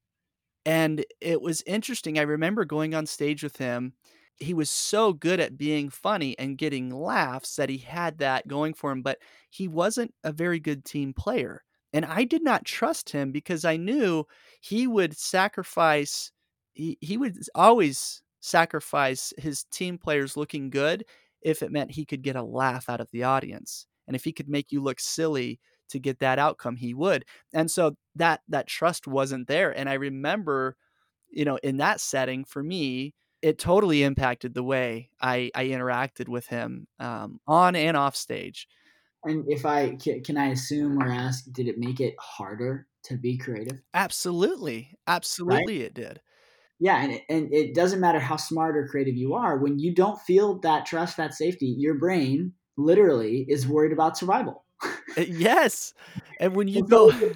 And 0.66 1.06
it 1.20 1.42
was 1.42 1.62
interesting. 1.66 2.18
I 2.18 2.24
remember 2.24 2.66
going 2.66 2.96
on 2.96 3.06
stage 3.06 3.44
with 3.44 3.58
him. 3.58 3.94
He 4.38 4.54
was 4.54 4.70
so 4.70 5.14
good 5.14 5.40
at 5.40 5.58
being 5.58 5.90
funny 5.90 6.38
and 6.40 6.58
getting 6.58 6.90
laughs 6.90 7.56
that 7.58 7.70
he 7.70 7.78
had 7.78 8.18
that 8.20 8.48
going 8.48 8.74
for 8.74 8.92
him, 8.92 9.02
but 9.02 9.20
he 9.50 9.68
wasn't 9.68 10.14
a 10.24 10.32
very 10.32 10.60
good 10.60 10.86
team 10.86 11.14
player. 11.14 11.64
And 11.94 12.06
I 12.06 12.24
did 12.24 12.44
not 12.44 12.66
trust 12.66 13.12
him 13.12 13.32
because 13.32 13.64
I 13.66 13.78
knew 13.78 14.26
he 14.60 14.88
would 14.88 15.16
sacrifice, 15.16 16.32
he, 16.74 16.98
he 17.02 17.18
would 17.18 17.38
always 17.54 18.24
sacrifice 18.40 19.32
his 19.38 19.66
team 19.66 19.98
players 19.98 20.36
looking 20.36 20.70
good 20.70 21.06
if 21.42 21.62
it 21.62 21.72
meant 21.72 21.92
he 21.92 22.06
could 22.06 22.24
get 22.24 22.36
a 22.36 22.44
laugh 22.44 22.90
out 22.90 23.02
of 23.02 23.10
the 23.12 23.24
audience. 23.24 23.86
And 24.08 24.16
if 24.16 24.24
he 24.24 24.32
could 24.32 24.50
make 24.50 24.72
you 24.72 24.82
look 24.82 25.00
silly 25.00 25.60
to 25.94 26.00
get 26.00 26.20
that 26.20 26.40
outcome, 26.40 26.76
he 26.78 26.94
would. 26.94 27.26
And 27.54 27.72
so 27.72 27.96
that 28.16 28.42
that 28.50 28.68
trust 28.68 29.08
wasn't 29.08 29.48
there 29.48 29.76
and 29.76 29.90
i 29.90 29.94
remember 29.94 30.78
you 31.30 31.46
know 31.46 31.58
in 31.64 31.78
that 31.78 32.00
setting 32.02 32.46
for 32.46 32.62
me 32.64 33.14
it 33.42 33.58
totally 33.60 34.04
impacted 34.04 34.54
the 34.54 34.64
way 34.64 35.10
i 35.22 35.50
i 35.56 35.66
interacted 35.66 36.28
with 36.30 36.48
him 36.48 36.88
um, 37.00 37.40
on 37.48 37.76
and 37.76 37.98
off 37.98 38.16
stage. 38.16 38.68
And 39.26 39.46
if 39.50 39.66
i 39.66 39.96
can, 39.98 40.24
can 40.24 40.38
i 40.38 40.48
assume 40.48 40.98
or 40.98 41.10
ask 41.12 41.46
did 41.52 41.68
it 41.68 41.78
make 41.78 42.00
it 42.00 42.16
harder 42.20 42.88
to 43.04 43.18
be 43.18 43.38
creative? 43.38 43.82
Absolutely. 43.96 44.94
Absolutely 45.08 45.82
it 45.82 45.94
did. 45.96 46.22
Yeah 46.80 46.98
and 47.02 47.12
it, 47.14 47.24
and 47.30 47.54
it 47.54 47.74
doesn't 47.76 48.00
matter 48.00 48.20
how 48.20 48.36
smart 48.36 48.76
or 48.76 48.88
creative 48.88 49.16
you 49.16 49.34
are 49.34 49.58
when 49.58 49.80
you 49.80 49.94
don't 49.94 50.20
feel 50.22 50.60
that 50.60 50.86
trust 50.86 51.18
that 51.18 51.34
safety 51.34 51.68
your 51.78 51.96
brain 51.96 52.54
literally 52.78 53.46
is 53.48 53.68
worried 53.68 53.94
about 53.94 54.18
survival 54.18 54.63
yes 55.18 55.94
and 56.40 56.56
when 56.56 56.68
you 56.68 56.80
And 56.80 56.90
so 56.90 57.12
go 57.12 57.28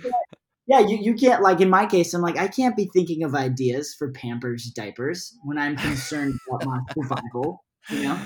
yeah, 0.68 0.80
you, 0.80 0.98
you 0.98 1.14
can't 1.16 1.42
like 1.42 1.62
in 1.62 1.70
my 1.70 1.86
case, 1.86 2.14
I'm 2.14 2.22
like, 2.22 2.38
I 2.38 2.50
can't 2.50 2.76
be 2.76 2.90
thinking 2.94 3.24
of 3.24 3.34
ideas 3.34 3.96
for 3.98 4.12
Pampers 4.12 4.66
diapers 4.66 5.34
when 5.44 5.58
I'm 5.58 5.78
concerned 5.78 6.38
about 6.50 6.66
my 6.66 6.80
survival. 6.94 7.64
You 7.90 8.04
know, 8.04 8.20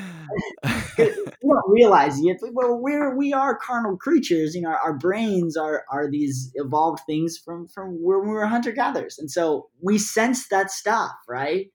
you 0.98 1.28
don't 1.44 1.70
realize 1.72 2.20
it. 2.20 2.38
Well, 2.42 2.80
we're 2.82 3.16
we 3.16 3.32
are 3.32 3.56
carnal 3.56 3.96
creatures. 3.96 4.56
You 4.56 4.62
know, 4.62 4.76
our 4.84 4.98
brains 4.98 5.56
are 5.56 5.86
are 5.92 6.10
these 6.10 6.52
evolved 6.56 7.02
things 7.06 7.38
from 7.38 7.68
from 7.68 8.00
where 8.02 8.20
we 8.20 8.30
were 8.30 8.48
hunter 8.48 8.72
gatherers, 8.72 9.20
and 9.20 9.30
so 9.30 9.70
we 9.80 10.00
sense 10.00 10.48
that 10.48 10.72
stuff, 10.72 11.12
right? 11.30 11.68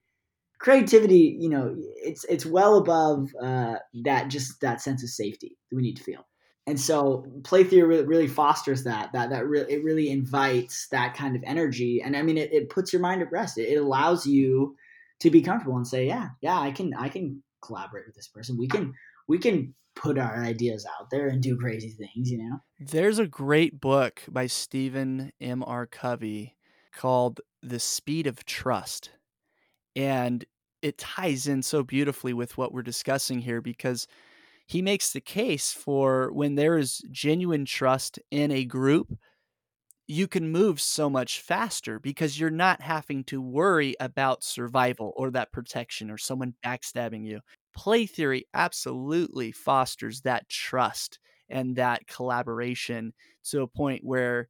Creativity, 0.58 1.36
you 1.38 1.48
know, 1.48 1.76
it's 2.02 2.24
it's 2.24 2.44
well 2.44 2.76
above 2.76 3.28
uh, 3.40 3.76
that 4.02 4.30
just 4.30 4.60
that 4.62 4.80
sense 4.80 5.04
of 5.04 5.10
safety 5.10 5.56
that 5.70 5.76
we 5.76 5.82
need 5.82 5.96
to 5.96 6.02
feel 6.02 6.26
and 6.66 6.80
so 6.80 7.24
play 7.44 7.62
theory 7.62 8.02
really, 8.02 8.26
fosters 8.26 8.84
that 8.84 9.12
that 9.12 9.30
that 9.30 9.46
really 9.46 9.72
it 9.72 9.84
really 9.84 10.10
invites 10.10 10.88
that 10.88 11.14
kind 11.14 11.36
of 11.36 11.42
energy. 11.46 12.02
And 12.02 12.16
i 12.16 12.22
mean 12.22 12.38
it, 12.38 12.52
it 12.52 12.70
puts 12.70 12.92
your 12.92 13.02
mind 13.02 13.22
at 13.22 13.30
rest. 13.30 13.58
It, 13.58 13.68
it 13.68 13.76
allows 13.76 14.26
you 14.26 14.76
to 15.20 15.30
be 15.30 15.42
comfortable 15.42 15.76
and 15.76 15.86
say 15.86 16.06
yeah 16.06 16.28
yeah 16.42 16.58
i 16.58 16.70
can 16.70 16.92
i 16.92 17.08
can 17.08 17.42
collaborate 17.62 18.06
with 18.06 18.16
this 18.16 18.28
person. 18.28 18.58
We 18.58 18.68
can 18.68 18.94
we 19.28 19.38
can 19.38 19.74
put 19.94 20.18
our 20.18 20.44
ideas 20.44 20.86
out 20.98 21.08
there 21.10 21.28
and 21.28 21.42
do 21.42 21.56
crazy 21.56 21.90
things 21.90 22.30
you 22.30 22.38
know? 22.38 22.58
There's 22.78 23.18
a 23.18 23.26
great 23.26 23.80
book 23.80 24.22
by 24.28 24.46
stephen 24.46 25.32
m. 25.40 25.62
R. 25.62 25.86
Covey 25.86 26.56
called 26.92 27.40
the 27.62 27.78
speed 27.78 28.26
of 28.26 28.44
trust. 28.44 29.10
And 29.94 30.44
it 30.82 30.98
ties 30.98 31.46
in 31.46 31.62
so 31.62 31.82
beautifully 31.82 32.32
with 32.32 32.58
what 32.58 32.72
we're 32.72 32.82
discussing 32.82 33.40
here 33.40 33.60
because 33.60 34.06
he 34.66 34.82
makes 34.82 35.12
the 35.12 35.20
case 35.20 35.72
for 35.72 36.32
when 36.32 36.54
there 36.56 36.76
is 36.78 37.02
genuine 37.10 37.64
trust 37.64 38.18
in 38.30 38.50
a 38.50 38.64
group, 38.64 39.16
you 40.08 40.28
can 40.28 40.50
move 40.50 40.80
so 40.80 41.10
much 41.10 41.40
faster 41.40 41.98
because 41.98 42.38
you're 42.38 42.50
not 42.50 42.80
having 42.80 43.24
to 43.24 43.40
worry 43.42 43.96
about 43.98 44.44
survival 44.44 45.12
or 45.16 45.30
that 45.32 45.52
protection 45.52 46.10
or 46.10 46.18
someone 46.18 46.54
backstabbing 46.64 47.24
you. 47.24 47.40
Play 47.74 48.06
theory 48.06 48.46
absolutely 48.54 49.50
fosters 49.52 50.20
that 50.22 50.48
trust 50.48 51.18
and 51.48 51.76
that 51.76 52.06
collaboration 52.06 53.14
to 53.44 53.62
a 53.62 53.66
point 53.68 54.04
where 54.04 54.48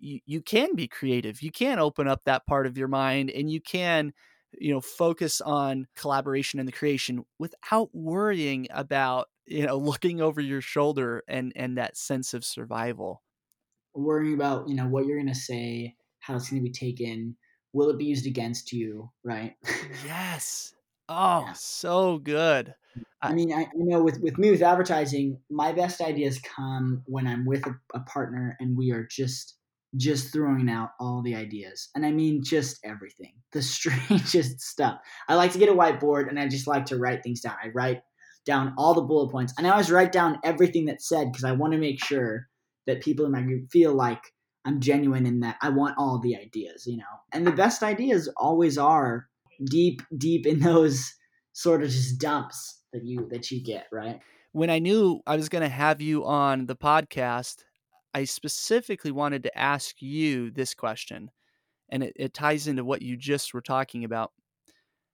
you, 0.00 0.20
you 0.26 0.42
can 0.42 0.74
be 0.74 0.88
creative. 0.88 1.40
You 1.40 1.52
can 1.52 1.78
open 1.78 2.08
up 2.08 2.22
that 2.24 2.46
part 2.46 2.66
of 2.66 2.76
your 2.76 2.88
mind 2.88 3.30
and 3.30 3.50
you 3.50 3.60
can 3.60 4.12
you 4.58 4.72
know 4.72 4.80
focus 4.80 5.40
on 5.40 5.86
collaboration 5.96 6.58
and 6.58 6.68
the 6.68 6.72
creation 6.72 7.24
without 7.38 7.88
worrying 7.94 8.66
about 8.70 9.28
you 9.46 9.66
know 9.66 9.76
looking 9.90 10.20
over 10.20 10.40
your 10.40 10.60
shoulder 10.60 11.22
and 11.28 11.52
and 11.56 11.78
that 11.78 11.96
sense 11.96 12.34
of 12.34 12.44
survival 12.44 13.22
worrying 13.94 14.34
about 14.34 14.68
you 14.68 14.74
know 14.74 14.86
what 14.86 15.06
you're 15.06 15.16
going 15.16 15.26
to 15.26 15.34
say 15.34 15.94
how 16.20 16.36
it's 16.36 16.50
going 16.50 16.62
to 16.62 16.68
be 16.68 16.72
taken 16.72 17.36
will 17.72 17.90
it 17.90 17.98
be 17.98 18.04
used 18.06 18.26
against 18.26 18.72
you 18.72 19.10
right 19.24 19.54
yes 20.04 20.74
Oh, 21.08 21.44
yeah. 21.46 21.52
so 21.52 22.18
good. 22.18 22.74
Mm, 22.98 23.02
I, 23.22 23.28
I 23.28 23.32
mean, 23.32 23.52
I, 23.52 23.62
I, 23.62 23.68
know 23.74 24.02
with, 24.02 24.20
with 24.20 24.38
me 24.38 24.50
with 24.50 24.62
advertising, 24.62 25.38
my 25.50 25.72
best 25.72 26.00
ideas 26.00 26.40
come 26.40 27.02
when 27.06 27.26
I'm 27.26 27.46
with 27.46 27.66
a, 27.66 27.78
a 27.94 28.00
partner 28.00 28.56
and 28.58 28.76
we 28.76 28.90
are 28.90 29.06
just 29.08 29.55
just 29.96 30.32
throwing 30.32 30.68
out 30.68 30.90
all 31.00 31.22
the 31.22 31.34
ideas. 31.34 31.88
And 31.94 32.04
I 32.04 32.10
mean 32.10 32.42
just 32.42 32.78
everything. 32.84 33.34
The 33.52 33.62
strangest 33.76 34.60
stuff. 34.60 34.98
I 35.28 35.34
like 35.34 35.52
to 35.52 35.58
get 35.58 35.68
a 35.68 35.74
whiteboard 35.74 36.28
and 36.28 36.38
I 36.38 36.48
just 36.48 36.66
like 36.66 36.86
to 36.86 36.98
write 36.98 37.22
things 37.22 37.40
down. 37.40 37.56
I 37.62 37.68
write 37.74 38.00
down 38.44 38.74
all 38.78 38.94
the 38.94 39.02
bullet 39.02 39.30
points. 39.30 39.52
And 39.58 39.66
I 39.66 39.70
always 39.70 39.90
write 39.90 40.12
down 40.12 40.38
everything 40.44 40.86
that's 40.86 41.08
said 41.08 41.30
because 41.30 41.44
I 41.44 41.52
want 41.52 41.72
to 41.72 41.78
make 41.78 42.02
sure 42.02 42.46
that 42.86 43.02
people 43.02 43.26
in 43.26 43.32
my 43.32 43.42
group 43.42 43.70
feel 43.70 43.92
like 43.92 44.22
I'm 44.64 44.80
genuine 44.80 45.26
in 45.26 45.40
that 45.40 45.56
I 45.62 45.68
want 45.68 45.96
all 45.98 46.18
the 46.18 46.36
ideas, 46.36 46.86
you 46.86 46.96
know. 46.96 47.04
And 47.32 47.46
the 47.46 47.52
best 47.52 47.82
ideas 47.82 48.28
always 48.36 48.78
are 48.78 49.26
deep, 49.64 50.02
deep 50.16 50.46
in 50.46 50.60
those 50.60 51.12
sort 51.52 51.82
of 51.82 51.90
just 51.90 52.20
dumps 52.20 52.80
that 52.92 53.04
you 53.04 53.28
that 53.30 53.50
you 53.50 53.62
get, 53.62 53.86
right? 53.92 54.20
When 54.52 54.70
I 54.70 54.78
knew 54.78 55.20
I 55.26 55.36
was 55.36 55.48
going 55.48 55.62
to 55.62 55.68
have 55.68 56.00
you 56.00 56.24
on 56.24 56.66
the 56.66 56.76
podcast, 56.76 57.64
I 58.16 58.24
specifically 58.24 59.10
wanted 59.10 59.42
to 59.42 59.58
ask 59.58 60.00
you 60.00 60.50
this 60.50 60.72
question, 60.72 61.30
and 61.90 62.02
it, 62.02 62.14
it 62.16 62.32
ties 62.32 62.66
into 62.66 62.82
what 62.82 63.02
you 63.02 63.14
just 63.14 63.52
were 63.52 63.60
talking 63.60 64.04
about. 64.04 64.32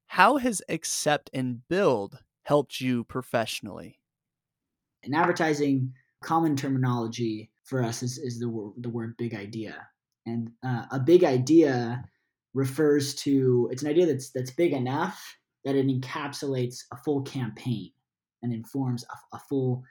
How 0.06 0.36
has 0.36 0.62
accept 0.68 1.28
and 1.34 1.66
build 1.66 2.20
helped 2.44 2.80
you 2.80 3.02
professionally? 3.02 3.98
In 5.02 5.14
advertising, 5.14 5.92
common 6.22 6.54
terminology 6.54 7.50
for 7.64 7.82
us 7.82 8.04
is, 8.04 8.18
is 8.18 8.38
the, 8.38 8.48
word, 8.48 8.74
the 8.76 8.88
word 8.88 9.16
big 9.18 9.34
idea. 9.34 9.84
And 10.24 10.52
uh, 10.64 10.84
a 10.92 11.00
big 11.00 11.24
idea 11.24 12.04
refers 12.54 13.16
to 13.16 13.68
it's 13.72 13.82
an 13.82 13.88
idea 13.88 14.06
that's 14.06 14.30
that's 14.30 14.52
big 14.52 14.74
enough 14.74 15.20
that 15.64 15.74
it 15.74 15.88
encapsulates 15.88 16.84
a 16.92 16.96
full 16.98 17.22
campaign 17.22 17.90
and 18.42 18.52
informs 18.52 19.04
a, 19.04 19.36
a 19.36 19.40
full 19.40 19.82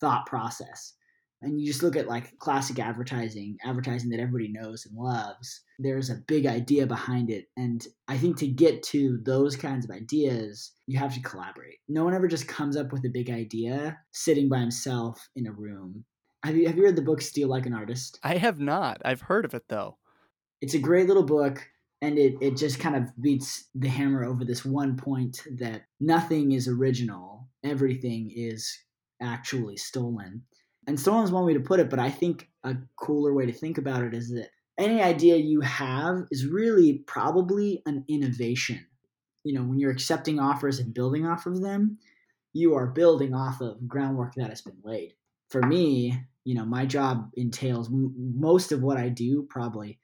thought 0.00 0.24
process 0.26 0.94
and 1.42 1.60
you 1.60 1.66
just 1.66 1.82
look 1.82 1.96
at 1.96 2.08
like 2.08 2.38
classic 2.38 2.78
advertising 2.78 3.56
advertising 3.64 4.10
that 4.10 4.20
everybody 4.20 4.52
knows 4.52 4.86
and 4.86 4.96
loves 4.96 5.62
there's 5.82 6.10
a 6.10 6.22
big 6.26 6.44
idea 6.46 6.86
behind 6.86 7.30
it. 7.30 7.46
And 7.56 7.84
i 8.06 8.16
think 8.16 8.36
to 8.38 8.46
get 8.46 8.82
to 8.84 9.18
those 9.24 9.56
kinds 9.56 9.84
of 9.84 9.90
ideas 9.90 10.72
you 10.86 10.98
have 10.98 11.14
to 11.14 11.22
collaborate. 11.22 11.78
No 11.88 12.04
one 12.04 12.14
ever 12.14 12.28
just 12.28 12.48
comes 12.48 12.76
up 12.76 12.92
with 12.92 13.04
a 13.04 13.10
big 13.10 13.30
idea 13.30 13.98
sitting 14.12 14.48
by 14.48 14.58
himself 14.58 15.28
in 15.36 15.46
a 15.46 15.52
room. 15.52 16.04
Have 16.44 16.56
you, 16.56 16.66
have 16.66 16.76
you 16.76 16.84
read 16.84 16.96
the 16.96 17.02
book 17.02 17.20
steal 17.20 17.48
like 17.48 17.66
an 17.66 17.74
artist? 17.74 18.18
I 18.22 18.36
have 18.36 18.58
not. 18.58 19.00
I've 19.04 19.20
heard 19.22 19.44
of 19.44 19.54
it 19.54 19.68
though. 19.68 19.98
It's 20.60 20.74
a 20.74 20.78
great 20.78 21.06
little 21.06 21.22
book 21.22 21.66
and 22.02 22.18
it, 22.18 22.34
it 22.40 22.56
just 22.56 22.80
kind 22.80 22.96
of 22.96 23.10
beats 23.20 23.68
the 23.74 23.88
hammer 23.88 24.24
over 24.24 24.44
this 24.44 24.64
one 24.64 24.96
point 24.96 25.42
that 25.58 25.82
nothing 26.00 26.52
is 26.52 26.66
original. 26.66 27.48
Everything 27.62 28.32
is 28.34 28.76
actually 29.22 29.76
stolen 29.76 30.42
and 30.86 30.98
stolen 30.98 31.24
is 31.24 31.30
one 31.30 31.46
way 31.46 31.54
to 31.54 31.60
put 31.60 31.80
it 31.80 31.90
but 31.90 31.98
i 31.98 32.10
think 32.10 32.48
a 32.64 32.76
cooler 32.96 33.32
way 33.34 33.46
to 33.46 33.52
think 33.52 33.78
about 33.78 34.02
it 34.02 34.14
is 34.14 34.30
that 34.30 34.50
any 34.80 35.02
idea 35.02 35.36
you 35.36 35.60
have 35.60 36.26
is 36.30 36.46
really 36.46 37.04
probably 37.06 37.82
an 37.84 38.04
innovation. 38.08 38.86
You 39.44 39.54
know 39.54 39.62
when 39.62 39.78
you're 39.78 39.90
accepting 39.90 40.38
offers 40.38 40.78
and 40.78 40.94
building 40.94 41.26
off 41.26 41.46
of 41.46 41.60
them 41.60 41.98
you 42.52 42.74
are 42.74 42.86
building 42.86 43.32
off 43.32 43.60
of 43.60 43.86
groundwork 43.86 44.34
that 44.34 44.48
has 44.48 44.60
been 44.60 44.78
laid. 44.82 45.14
For 45.50 45.62
me 45.62 46.18
you 46.44 46.54
know 46.54 46.64
my 46.64 46.86
job 46.86 47.30
entails 47.34 47.88
m- 47.88 48.14
most 48.34 48.72
of 48.72 48.82
what 48.82 48.96
i 48.96 49.08
do 49.08 49.46
probably 49.50 49.98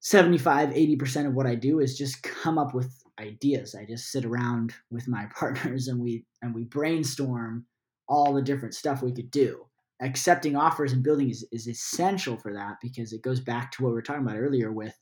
75 0.00 0.70
80% 0.70 1.26
of 1.26 1.34
what 1.34 1.46
i 1.46 1.54
do 1.54 1.80
is 1.80 1.98
just 1.98 2.22
come 2.22 2.58
up 2.58 2.74
with 2.74 2.92
ideas. 3.18 3.74
I 3.74 3.84
just 3.84 4.10
sit 4.10 4.24
around 4.24 4.72
with 4.90 5.06
my 5.06 5.26
partners 5.36 5.88
and 5.88 6.00
we 6.00 6.24
and 6.42 6.54
we 6.54 6.64
brainstorm 6.64 7.66
all 8.08 8.32
the 8.32 8.42
different 8.42 8.74
stuff 8.74 9.02
we 9.02 9.12
could 9.12 9.30
do 9.30 9.66
accepting 10.00 10.56
offers 10.56 10.92
and 10.92 11.02
building 11.02 11.30
is, 11.30 11.46
is 11.52 11.68
essential 11.68 12.36
for 12.36 12.52
that 12.54 12.76
because 12.80 13.12
it 13.12 13.22
goes 13.22 13.40
back 13.40 13.70
to 13.72 13.82
what 13.82 13.90
we 13.90 13.94
were 13.94 14.02
talking 14.02 14.22
about 14.22 14.38
earlier 14.38 14.72
with 14.72 14.94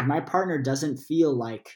if 0.00 0.06
my 0.06 0.20
partner 0.20 0.56
doesn't 0.56 0.96
feel 0.96 1.36
like 1.36 1.68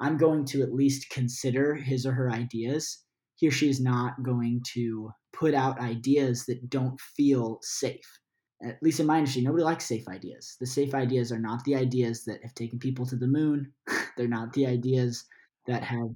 i'm 0.00 0.16
going 0.16 0.44
to 0.44 0.62
at 0.62 0.72
least 0.72 1.10
consider 1.10 1.74
his 1.74 2.06
or 2.06 2.12
her 2.12 2.30
ideas 2.30 3.02
he 3.42 3.48
or 3.48 3.50
she 3.50 3.68
is 3.68 3.80
not 3.80 4.22
going 4.22 4.62
to 4.74 5.10
put 5.32 5.52
out 5.52 5.80
ideas 5.80 6.46
that 6.46 6.70
don't 6.70 7.00
feel 7.00 7.58
safe. 7.62 8.20
At 8.64 8.80
least 8.82 9.00
in 9.00 9.06
my 9.06 9.18
industry 9.18 9.42
nobody 9.42 9.64
likes 9.64 9.84
safe 9.84 10.06
ideas. 10.08 10.56
The 10.60 10.66
safe 10.66 10.94
ideas 10.94 11.32
are 11.32 11.40
not 11.40 11.64
the 11.64 11.74
ideas 11.74 12.24
that 12.26 12.40
have 12.42 12.54
taken 12.54 12.78
people 12.78 13.04
to 13.06 13.16
the 13.16 13.26
moon. 13.26 13.72
They're 14.16 14.28
not 14.28 14.52
the 14.52 14.66
ideas 14.66 15.24
that 15.66 15.82
have 15.82 16.10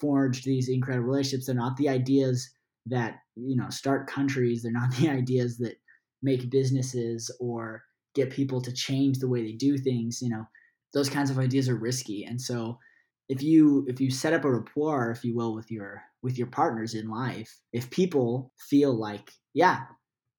forged 0.00 0.44
these 0.44 0.68
incredible 0.68 1.08
relationships. 1.08 1.46
They're 1.46 1.54
not 1.54 1.76
the 1.76 1.88
ideas 1.88 2.50
that 2.86 3.16
you 3.36 3.56
know 3.56 3.70
start 3.70 4.08
countries 4.08 4.62
they're 4.62 4.72
not 4.72 4.94
the 4.96 5.08
ideas 5.08 5.58
that 5.58 5.76
make 6.22 6.50
businesses 6.50 7.34
or 7.40 7.82
get 8.14 8.30
people 8.30 8.60
to 8.60 8.72
change 8.72 9.18
the 9.18 9.28
way 9.28 9.42
they 9.42 9.52
do 9.52 9.78
things 9.78 10.20
you 10.20 10.28
know 10.28 10.44
those 10.92 11.08
kinds 11.08 11.30
of 11.30 11.38
ideas 11.38 11.68
are 11.68 11.76
risky. 11.76 12.24
And 12.24 12.40
so 12.40 12.78
if 13.28 13.42
you 13.42 13.84
if 13.88 14.00
you 14.00 14.10
set 14.10 14.32
up 14.32 14.44
a 14.44 14.50
rapport 14.50 15.10
if 15.10 15.24
you 15.24 15.34
will 15.34 15.54
with 15.54 15.70
your 15.70 16.02
with 16.22 16.38
your 16.38 16.48
partners 16.48 16.94
in 16.94 17.08
life 17.08 17.60
if 17.72 17.90
people 17.90 18.52
feel 18.68 18.92
like 18.92 19.30
yeah 19.54 19.82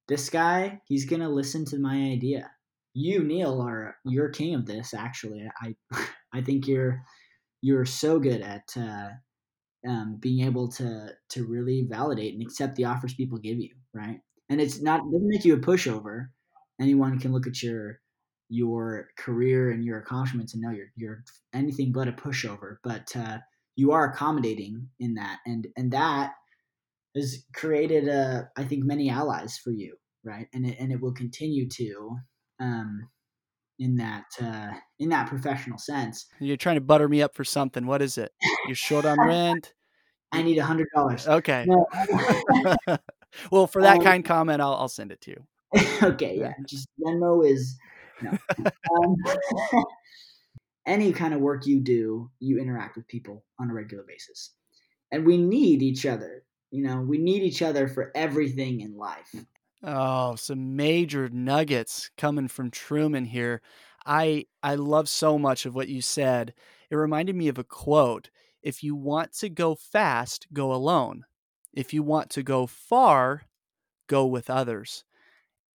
this 0.06 0.28
guy 0.30 0.80
he's 0.86 1.06
gonna 1.06 1.28
listen 1.28 1.64
to 1.66 1.78
my 1.78 1.96
idea. 2.12 2.50
You 2.94 3.24
neil 3.24 3.60
are 3.60 3.96
you're 4.04 4.28
king 4.28 4.54
of 4.54 4.66
this 4.66 4.94
actually. 4.94 5.48
I 5.60 5.74
i 6.32 6.40
think 6.40 6.66
you're 6.66 7.02
you're 7.62 7.86
so 7.86 8.18
good 8.18 8.40
at 8.42 8.64
uh, 8.76 9.08
um, 9.86 10.16
being 10.20 10.46
able 10.46 10.68
to 10.68 11.10
to 11.30 11.46
really 11.46 11.86
validate 11.88 12.34
and 12.34 12.42
accept 12.42 12.76
the 12.76 12.84
offers 12.84 13.14
people 13.14 13.38
give 13.38 13.58
you, 13.58 13.74
right? 13.92 14.20
And 14.48 14.60
it's 14.60 14.80
not 14.80 15.00
it 15.00 15.12
doesn't 15.12 15.28
make 15.28 15.44
you 15.44 15.54
a 15.54 15.58
pushover. 15.58 16.28
Anyone 16.80 17.18
can 17.18 17.32
look 17.32 17.46
at 17.46 17.62
your 17.62 18.00
your 18.48 19.08
career 19.16 19.70
and 19.70 19.84
your 19.84 19.98
accomplishments 19.98 20.54
and 20.54 20.62
know 20.62 20.70
you're 20.70 20.92
you're 20.96 21.24
anything 21.52 21.92
but 21.92 22.08
a 22.08 22.12
pushover. 22.12 22.76
But 22.82 23.14
uh, 23.16 23.38
you 23.76 23.92
are 23.92 24.10
accommodating 24.10 24.88
in 25.00 25.14
that, 25.14 25.38
and 25.46 25.66
and 25.76 25.90
that 25.92 26.32
has 27.14 27.44
created, 27.54 28.08
uh, 28.08 28.42
I 28.56 28.64
think, 28.64 28.84
many 28.84 29.08
allies 29.10 29.58
for 29.58 29.70
you, 29.70 29.96
right? 30.24 30.48
And 30.52 30.66
it 30.66 30.78
and 30.78 30.92
it 30.92 31.00
will 31.00 31.14
continue 31.14 31.68
to. 31.68 32.16
Um, 32.60 33.08
in 33.78 33.96
that 33.96 34.24
uh, 34.40 34.72
in 34.98 35.08
that 35.10 35.28
professional 35.28 35.78
sense. 35.78 36.26
You're 36.40 36.56
trying 36.56 36.76
to 36.76 36.80
butter 36.80 37.08
me 37.08 37.22
up 37.22 37.34
for 37.34 37.44
something. 37.44 37.86
What 37.86 38.02
is 38.02 38.18
it? 38.18 38.32
You're 38.66 38.74
short 38.74 39.04
on 39.04 39.18
rent. 39.18 39.72
I 40.32 40.42
need 40.42 40.58
a 40.58 40.64
hundred 40.64 40.88
dollars. 40.94 41.26
Okay. 41.26 41.64
No. 41.66 41.86
well, 43.50 43.66
for 43.66 43.82
that 43.82 43.98
um, 43.98 44.02
kind 44.04 44.24
comment, 44.24 44.60
I'll 44.60 44.74
I'll 44.74 44.88
send 44.88 45.12
it 45.12 45.20
to 45.22 45.30
you. 45.30 45.46
okay, 46.02 46.38
yeah. 46.38 46.52
Just 46.68 46.88
Venmo 47.00 47.46
is 47.46 47.76
no. 48.22 48.30
um, 48.30 49.16
any 50.86 51.12
kind 51.12 51.34
of 51.34 51.40
work 51.40 51.66
you 51.66 51.80
do, 51.80 52.30
you 52.40 52.58
interact 52.58 52.96
with 52.96 53.08
people 53.08 53.44
on 53.58 53.70
a 53.70 53.74
regular 53.74 54.04
basis, 54.06 54.52
and 55.10 55.26
we 55.26 55.36
need 55.36 55.82
each 55.82 56.06
other. 56.06 56.44
You 56.70 56.82
know, 56.82 57.00
we 57.00 57.18
need 57.18 57.42
each 57.42 57.62
other 57.62 57.86
for 57.86 58.10
everything 58.14 58.80
in 58.80 58.96
life. 58.96 59.32
Oh, 59.84 60.34
some 60.36 60.76
major 60.76 61.28
nuggets 61.28 62.10
coming 62.16 62.48
from 62.48 62.70
Truman 62.70 63.24
here. 63.26 63.60
I 64.06 64.46
I 64.62 64.74
love 64.76 65.08
so 65.08 65.38
much 65.38 65.66
of 65.66 65.74
what 65.74 65.88
you 65.88 66.00
said. 66.02 66.54
It 66.90 66.96
reminded 66.96 67.36
me 67.36 67.48
of 67.48 67.58
a 67.58 67.64
quote. 67.64 68.30
If 68.62 68.82
you 68.82 68.94
want 68.96 69.32
to 69.34 69.48
go 69.50 69.74
fast, 69.74 70.46
go 70.52 70.72
alone. 70.72 71.24
If 71.74 71.92
you 71.92 72.02
want 72.02 72.30
to 72.30 72.42
go 72.42 72.66
far, 72.66 73.42
go 74.08 74.26
with 74.26 74.50
others. 74.50 75.04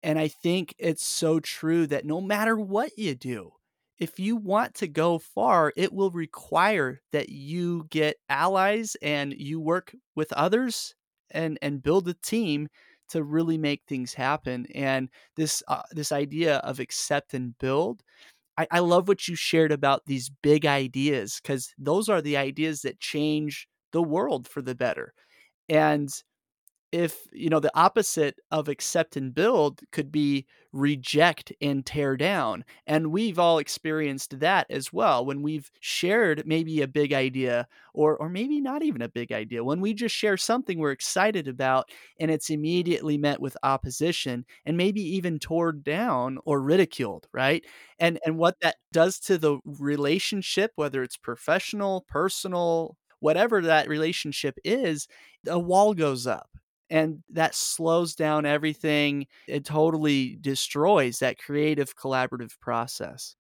And 0.03 0.17
I 0.19 0.27
think 0.27 0.75
it's 0.79 1.03
so 1.05 1.39
true 1.39 1.85
that 1.87 2.05
no 2.05 2.21
matter 2.21 2.57
what 2.57 2.97
you 2.97 3.15
do, 3.15 3.53
if 3.97 4.17
you 4.19 4.35
want 4.37 4.75
to 4.75 4.87
go 4.87 5.17
far, 5.19 5.73
it 5.75 5.91
will 5.93 6.11
require 6.11 7.01
that 7.11 7.29
you 7.29 7.85
get 7.89 8.17
allies 8.29 8.95
and 9.01 9.33
you 9.33 9.59
work 9.59 9.93
with 10.15 10.31
others 10.33 10.95
and 11.31 11.59
and 11.61 11.83
build 11.83 12.07
a 12.07 12.13
team 12.13 12.69
to 13.09 13.23
really 13.23 13.57
make 13.57 13.83
things 13.87 14.13
happen. 14.13 14.65
And 14.75 15.09
this 15.35 15.63
uh, 15.67 15.83
this 15.91 16.11
idea 16.11 16.57
of 16.57 16.79
accept 16.79 17.33
and 17.33 17.57
build, 17.59 18.03
I, 18.57 18.67
I 18.71 18.79
love 18.79 19.07
what 19.07 19.27
you 19.27 19.35
shared 19.35 19.71
about 19.71 20.05
these 20.07 20.29
big 20.43 20.65
ideas 20.65 21.39
because 21.41 21.73
those 21.77 22.09
are 22.09 22.21
the 22.21 22.37
ideas 22.37 22.81
that 22.83 22.99
change 22.99 23.67
the 23.93 24.03
world 24.03 24.47
for 24.47 24.61
the 24.61 24.75
better. 24.75 25.13
And 25.69 26.09
if 26.91 27.27
you 27.31 27.49
know 27.49 27.59
the 27.59 27.71
opposite 27.77 28.39
of 28.51 28.67
accept 28.67 29.15
and 29.15 29.33
build 29.35 29.81
could 29.91 30.11
be 30.11 30.45
reject 30.71 31.51
and 31.61 31.85
tear 31.85 32.15
down 32.15 32.63
and 32.87 33.11
we've 33.11 33.39
all 33.39 33.57
experienced 33.59 34.39
that 34.39 34.67
as 34.69 34.93
well 34.93 35.25
when 35.25 35.41
we've 35.41 35.71
shared 35.79 36.43
maybe 36.45 36.81
a 36.81 36.87
big 36.87 37.11
idea 37.13 37.67
or 37.93 38.15
or 38.17 38.29
maybe 38.29 38.61
not 38.61 38.83
even 38.83 39.01
a 39.01 39.09
big 39.09 39.31
idea 39.31 39.63
when 39.63 39.81
we 39.81 39.93
just 39.93 40.15
share 40.15 40.37
something 40.37 40.77
we're 40.79 40.91
excited 40.91 41.47
about 41.47 41.89
and 42.19 42.29
it's 42.31 42.49
immediately 42.49 43.17
met 43.17 43.39
with 43.41 43.57
opposition 43.63 44.45
and 44.65 44.77
maybe 44.77 45.01
even 45.01 45.39
torn 45.39 45.81
down 45.83 46.37
or 46.45 46.61
ridiculed 46.61 47.27
right? 47.33 47.65
And 47.99 48.19
and 48.25 48.37
what 48.37 48.55
that 48.61 48.75
does 48.91 49.19
to 49.21 49.37
the 49.37 49.59
relationship 49.65 50.71
whether 50.75 51.03
it's 51.03 51.17
professional 51.17 52.05
personal 52.07 52.95
whatever 53.21 53.61
that 53.61 53.89
relationship 53.89 54.57
is, 54.63 55.05
a 55.45 55.59
wall 55.59 55.93
goes 55.93 56.25
up 56.25 56.49
and 56.89 57.23
that 57.29 57.55
slows 57.55 58.15
down 58.15 58.45
everything. 58.45 59.27
It 59.47 59.65
totally 59.65 60.37
destroys 60.41 61.19
that 61.19 61.37
creative 61.37 61.95
collaborative 61.95 62.59
process. 62.59 63.35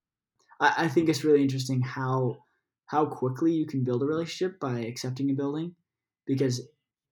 I, 0.59 0.73
I 0.85 0.87
think 0.87 1.09
it's 1.09 1.23
really 1.23 1.41
interesting 1.41 1.81
how 1.81 2.37
how 2.85 3.05
quickly 3.05 3.51
you 3.51 3.67
can 3.67 3.83
build 3.83 4.01
a 4.01 4.05
relationship 4.05 4.59
by 4.59 4.79
accepting 4.79 5.29
a 5.29 5.33
building 5.33 5.75
because 6.25 6.67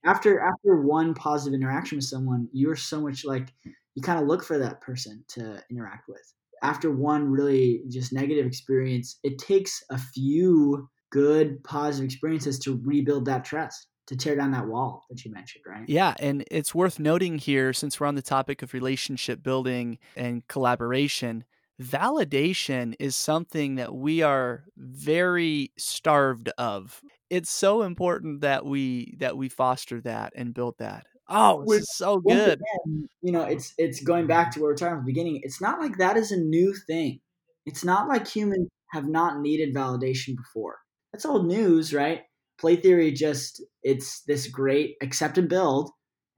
after 0.06 0.40
after 0.40 0.82
one 0.82 1.14
positive 1.14 1.56
interaction 1.60 1.98
with 1.98 2.06
someone 2.06 2.48
you're 2.52 2.76
so 2.76 3.02
much 3.02 3.26
like 3.26 3.54
you 3.96 4.02
kind 4.02 4.20
of 4.20 4.28
look 4.28 4.44
for 4.44 4.58
that 4.58 4.82
person 4.82 5.24
to 5.28 5.62
interact 5.70 6.08
with 6.08 6.34
after 6.64 6.92
one 6.92 7.30
really 7.30 7.84
just 7.90 8.14
negative 8.14 8.46
experience 8.46 9.20
it 9.24 9.38
takes 9.38 9.84
a 9.92 9.98
few 9.98 10.90
good 11.12 11.64
positive 11.64 12.06
experiences 12.06 12.60
to 12.60 12.82
rebuild 12.84 13.26
that 13.26 13.46
trust 13.46 13.88
to 14.08 14.16
tear 14.16 14.36
down 14.36 14.52
that 14.52 14.68
wall 14.68 15.06
that 15.10 15.24
you 15.24 15.32
mentioned 15.32 15.64
right? 15.68 15.88
Yeah 15.88 16.16
and 16.20 16.44
it's 16.50 16.74
worth 16.74 17.00
noting 17.00 17.38
here 17.38 17.74
since 17.74 18.00
we're 18.00 18.08
on 18.08 18.16
the 18.16 18.22
topic 18.22 18.62
of 18.62 18.74
relationship 18.74 19.44
building 19.44 20.00
and 20.16 20.48
collaboration 20.48 21.44
validation 21.82 22.96
is 23.00 23.16
something 23.16 23.76
that 23.76 23.94
we 23.94 24.22
are 24.22 24.64
very 24.78 25.72
starved 25.78 26.50
of. 26.58 27.02
It's 27.30 27.50
so 27.50 27.84
important 27.84 28.42
that 28.42 28.66
we 28.66 29.16
that 29.20 29.38
we 29.38 29.50
foster 29.50 30.02
that 30.02 30.34
and 30.36 30.54
build 30.54 30.76
that. 30.80 31.06
Oh 31.30 31.66
this 31.68 31.82
is 31.82 31.96
so 31.96 32.20
good. 32.20 32.60
again, 32.86 33.10
you 33.22 33.32
know 33.32 33.42
it's 33.42 33.74
it's 33.78 34.02
going 34.02 34.28
back 34.28 34.52
to 34.52 34.62
where 34.62 34.70
we 34.70 34.74
are 34.74 34.78
talking 34.78 34.94
at 34.94 35.00
the 35.00 35.12
beginning 35.12 35.42
it's 35.44 35.60
not 35.60 35.80
like 35.80 35.98
that 35.98 36.18
is 36.18 36.32
a 36.32 36.38
new 36.38 36.74
thing. 36.74 37.20
It's 37.66 37.84
not 37.84 38.08
like 38.08 38.28
humans 38.28 38.70
have 38.92 39.08
not 39.08 39.42
needed 39.42 39.76
validation 39.76 40.38
before. 40.38 40.78
That's 41.12 41.26
old 41.26 41.46
news 41.48 41.94
right? 41.94 42.22
Play 42.60 42.78
theory 42.78 43.12
just 43.12 43.62
it's 43.92 44.22
this 44.22 44.48
great 44.48 44.96
accept 45.02 45.38
and 45.38 45.50
build 45.50 45.92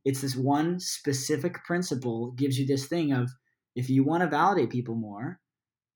it's 0.06 0.22
this 0.22 0.36
one 0.36 0.80
specific 0.80 1.64
principle 1.66 2.32
gives 2.32 2.58
you 2.58 2.66
this 2.66 2.88
thing 2.88 3.12
of 3.12 3.30
if 3.76 3.90
you 3.90 4.04
want 4.04 4.24
to 4.24 4.28
validate 4.28 4.70
people 4.70 4.96
more, 4.96 5.40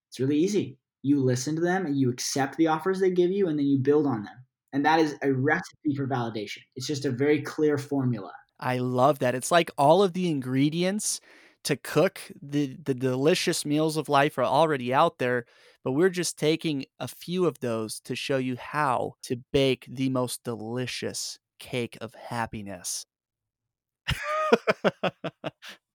it's 0.10 0.20
really 0.20 0.38
easy. 0.38 0.78
You 1.02 1.22
listen 1.22 1.56
to 1.56 1.62
them 1.62 1.86
and 1.86 1.98
you 1.98 2.10
accept 2.10 2.58
the 2.58 2.68
offers 2.68 3.00
they 3.00 3.12
give 3.12 3.32
you 3.32 3.48
and 3.48 3.58
then 3.58 3.66
you 3.66 3.80
build 3.80 4.06
on 4.08 4.24
them. 4.24 4.36
And 4.72 4.86
that 4.86 5.00
is 5.00 5.16
a 5.22 5.32
recipe 5.34 5.96
for 5.96 6.08
validation. 6.08 6.60
It's 6.76 6.88
just 6.88 7.06
a 7.06 7.12
very 7.12 7.42
clear 7.42 7.78
formula. 7.78 8.32
I 8.60 8.78
love 8.78 9.20
that. 9.20 9.36
It's 9.36 9.52
like 9.52 9.72
all 9.78 10.04
of 10.04 10.14
the 10.14 10.30
ingredients 10.30 11.20
to 11.64 11.76
cook 11.76 12.20
the 12.42 12.78
the 12.84 12.94
delicious 12.94 13.66
meals 13.66 13.98
of 13.98 14.10
life 14.10 14.38
are 14.38 14.44
already 14.44 14.94
out 14.94 15.18
there, 15.18 15.46
but 15.84 15.94
we're 15.94 16.10
just 16.10 16.38
taking 16.38 16.86
a 17.00 17.08
few 17.08 17.46
of 17.46 17.60
those 17.60 18.00
to 18.02 18.16
show 18.16 18.38
you 18.38 18.58
how 18.58 19.14
to 19.24 19.38
bake 19.52 19.86
the 19.90 20.10
most 20.10 20.44
delicious 20.44 21.40
cake 21.60 21.98
of 22.02 22.14
happiness. 22.16 23.06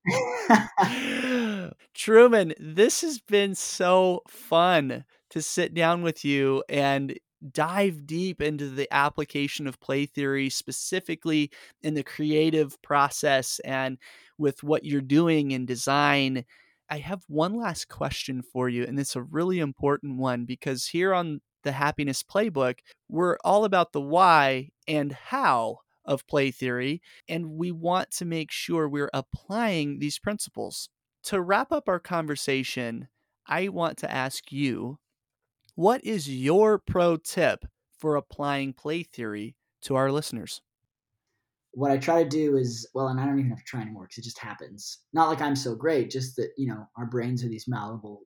Truman, 1.94 2.54
this 2.58 3.02
has 3.02 3.18
been 3.20 3.54
so 3.54 4.22
fun 4.28 5.04
to 5.30 5.42
sit 5.42 5.74
down 5.74 6.02
with 6.02 6.24
you 6.24 6.64
and 6.68 7.18
dive 7.52 8.06
deep 8.06 8.40
into 8.42 8.68
the 8.70 8.92
application 8.92 9.66
of 9.66 9.80
play 9.80 10.06
theory, 10.06 10.50
specifically 10.50 11.50
in 11.82 11.94
the 11.94 12.02
creative 12.02 12.80
process 12.82 13.60
and 13.64 13.98
with 14.38 14.62
what 14.62 14.84
you're 14.84 15.00
doing 15.00 15.50
in 15.50 15.66
design. 15.66 16.44
I 16.90 16.98
have 16.98 17.22
one 17.28 17.54
last 17.54 17.88
question 17.88 18.42
for 18.42 18.68
you, 18.68 18.84
and 18.84 18.98
it's 18.98 19.16
a 19.16 19.22
really 19.22 19.58
important 19.58 20.16
one 20.16 20.44
because 20.46 20.86
here 20.86 21.12
on 21.12 21.40
the 21.64 21.72
Happiness 21.72 22.22
Playbook, 22.22 22.78
we're 23.08 23.36
all 23.44 23.64
about 23.64 23.92
the 23.92 24.00
why 24.00 24.70
and 24.86 25.12
how 25.12 25.78
of 26.04 26.26
play 26.26 26.50
theory, 26.50 27.02
and 27.28 27.50
we 27.50 27.70
want 27.70 28.10
to 28.12 28.24
make 28.24 28.50
sure 28.50 28.88
we're 28.88 29.10
applying 29.12 29.98
these 29.98 30.18
principles. 30.18 30.88
To 31.24 31.40
wrap 31.40 31.70
up 31.70 31.88
our 31.88 32.00
conversation, 32.00 33.08
I 33.46 33.68
want 33.68 33.98
to 33.98 34.10
ask 34.10 34.50
you 34.50 34.98
what 35.74 36.04
is 36.04 36.28
your 36.28 36.78
pro 36.78 37.16
tip 37.16 37.64
for 37.98 38.16
applying 38.16 38.72
play 38.72 39.02
theory 39.02 39.54
to 39.82 39.94
our 39.94 40.10
listeners? 40.10 40.60
What 41.72 41.90
I 41.90 41.98
try 41.98 42.22
to 42.22 42.28
do 42.28 42.56
is, 42.56 42.88
well, 42.94 43.08
and 43.08 43.20
I 43.20 43.26
don't 43.26 43.38
even 43.38 43.50
have 43.50 43.58
to 43.58 43.64
try 43.64 43.82
anymore 43.82 44.04
because 44.04 44.18
it 44.18 44.24
just 44.24 44.38
happens. 44.38 44.98
Not 45.12 45.28
like 45.28 45.40
I'm 45.40 45.54
so 45.54 45.74
great, 45.74 46.10
just 46.10 46.36
that, 46.36 46.50
you 46.56 46.66
know, 46.66 46.88
our 46.96 47.06
brains 47.06 47.44
are 47.44 47.48
these 47.48 47.68
malleable 47.68 48.22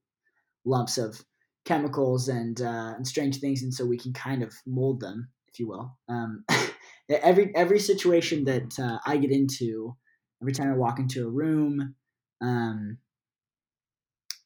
lumps 0.64 0.97
of 0.97 1.23
chemicals 1.64 2.29
and, 2.29 2.61
uh, 2.61 2.94
and 2.96 3.07
strange 3.07 3.38
things, 3.38 3.62
and 3.62 3.72
so 3.72 3.85
we 3.85 3.98
can 3.98 4.12
kind 4.12 4.42
of 4.42 4.55
mold 4.66 5.01
them, 5.01 5.29
if 5.48 5.59
you 5.59 5.68
will. 5.68 5.96
Um, 6.09 6.44
every 7.09 7.55
every 7.55 7.79
situation 7.79 8.44
that 8.44 8.79
uh, 8.79 8.98
I 9.07 9.16
get 9.16 9.31
into, 9.31 9.96
every 10.40 10.53
time 10.53 10.70
I 10.70 10.77
walk 10.77 10.98
into 10.98 11.27
a 11.27 11.31
room, 11.31 11.94
um, 12.40 12.98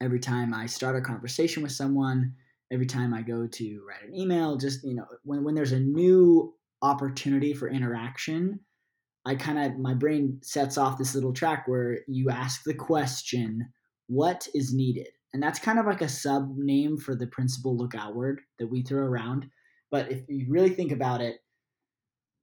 every 0.00 0.20
time 0.20 0.54
I 0.54 0.66
start 0.66 0.96
a 0.96 1.00
conversation 1.00 1.62
with 1.62 1.72
someone, 1.72 2.34
every 2.72 2.86
time 2.86 3.14
I 3.14 3.22
go 3.22 3.46
to 3.46 3.84
write 3.88 4.08
an 4.08 4.14
email, 4.14 4.56
just 4.56 4.84
you 4.84 4.94
know, 4.94 5.06
when 5.24 5.44
when 5.44 5.54
there's 5.54 5.72
a 5.72 5.80
new 5.80 6.54
opportunity 6.82 7.54
for 7.54 7.68
interaction, 7.68 8.60
I 9.24 9.34
kind 9.34 9.58
of 9.58 9.78
my 9.78 9.94
brain 9.94 10.38
sets 10.42 10.78
off 10.78 10.98
this 10.98 11.14
little 11.14 11.32
track 11.32 11.66
where 11.66 12.00
you 12.06 12.30
ask 12.30 12.64
the 12.64 12.74
question, 12.74 13.68
"What 14.06 14.48
is 14.54 14.74
needed?" 14.74 15.08
And 15.32 15.42
that's 15.42 15.58
kind 15.58 15.78
of 15.78 15.86
like 15.86 16.02
a 16.02 16.08
sub 16.08 16.56
name 16.56 16.96
for 16.96 17.14
the 17.14 17.26
principle 17.26 17.76
look 17.76 17.94
outward 17.94 18.40
that 18.58 18.68
we 18.68 18.82
throw 18.82 19.04
around. 19.04 19.46
But 19.90 20.10
if 20.10 20.22
you 20.28 20.46
really 20.48 20.70
think 20.70 20.92
about 20.92 21.20
it, 21.20 21.36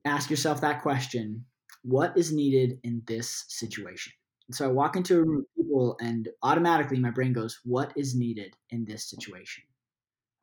ask 0.06 0.30
yourself 0.30 0.62
that 0.62 0.82
question 0.82 1.46
what 1.84 2.18
is 2.18 2.32
needed 2.32 2.80
in 2.84 3.02
this 3.08 3.46
situation? 3.48 4.14
So 4.52 4.66
I 4.66 4.72
walk 4.72 4.96
into 4.96 5.18
a 5.18 5.24
room 5.24 5.40
of 5.40 5.64
people 5.64 5.98
and 6.02 6.30
automatically 6.42 7.00
my 7.00 7.10
brain 7.10 7.34
goes, 7.34 7.60
what 7.64 7.94
is 7.96 8.16
needed 8.16 8.54
in 8.70 8.86
this 8.86 9.10
situation? 9.10 9.64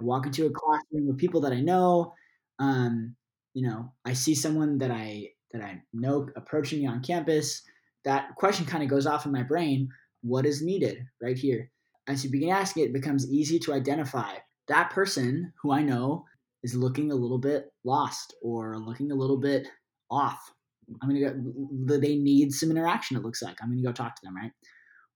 I 0.00 0.04
walk 0.04 0.26
into 0.26 0.46
a 0.46 0.50
classroom 0.50 1.06
with 1.06 1.18
people 1.18 1.40
that 1.42 1.52
I 1.52 1.60
know. 1.60 2.14
Um, 2.58 3.14
you 3.54 3.66
know, 3.66 3.92
I 4.04 4.12
see 4.12 4.34
someone 4.34 4.78
that 4.78 4.90
I 4.90 5.30
that 5.52 5.62
I 5.62 5.82
know 5.92 6.28
approaching 6.36 6.80
me 6.80 6.86
on 6.86 7.02
campus. 7.02 7.62
That 8.04 8.34
question 8.36 8.64
kind 8.64 8.82
of 8.82 8.88
goes 8.88 9.06
off 9.06 9.26
in 9.26 9.32
my 9.32 9.42
brain. 9.42 9.88
What 10.22 10.46
is 10.46 10.62
needed 10.62 11.04
right 11.20 11.36
here? 11.36 11.70
As 12.08 12.24
you 12.24 12.30
begin 12.30 12.50
asking 12.50 12.84
it, 12.84 12.92
becomes 12.92 13.30
easy 13.30 13.58
to 13.60 13.72
identify 13.72 14.34
that 14.68 14.90
person 14.90 15.52
who 15.62 15.72
I 15.72 15.82
know 15.82 16.24
is 16.62 16.74
looking 16.74 17.10
a 17.10 17.16
little 17.16 17.38
bit 17.38 17.66
lost 17.84 18.34
or 18.42 18.78
looking 18.78 19.10
a 19.12 19.16
little 19.16 19.38
bit 19.38 19.66
off. 20.10 20.38
I'm 21.02 21.08
gonna 21.08 21.20
go. 21.20 21.98
They 21.98 22.16
need 22.16 22.52
some 22.52 22.70
interaction. 22.70 23.16
It 23.16 23.22
looks 23.22 23.42
like 23.42 23.56
I'm 23.62 23.70
gonna 23.70 23.82
go 23.82 23.92
talk 23.92 24.16
to 24.16 24.20
them, 24.24 24.36
right? 24.36 24.50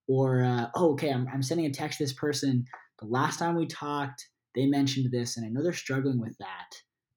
Or 0.06 0.42
uh, 0.42 0.66
oh, 0.74 0.92
okay, 0.92 1.10
I'm 1.10 1.26
I'm 1.32 1.42
sending 1.42 1.66
a 1.66 1.70
text 1.70 1.98
to 1.98 2.04
this 2.04 2.12
person. 2.12 2.64
The 3.00 3.06
last 3.06 3.38
time 3.38 3.56
we 3.56 3.66
talked, 3.66 4.24
they 4.54 4.66
mentioned 4.66 5.10
this, 5.10 5.36
and 5.36 5.44
I 5.44 5.48
know 5.48 5.62
they're 5.62 5.72
struggling 5.72 6.20
with 6.20 6.36
that. 6.38 6.70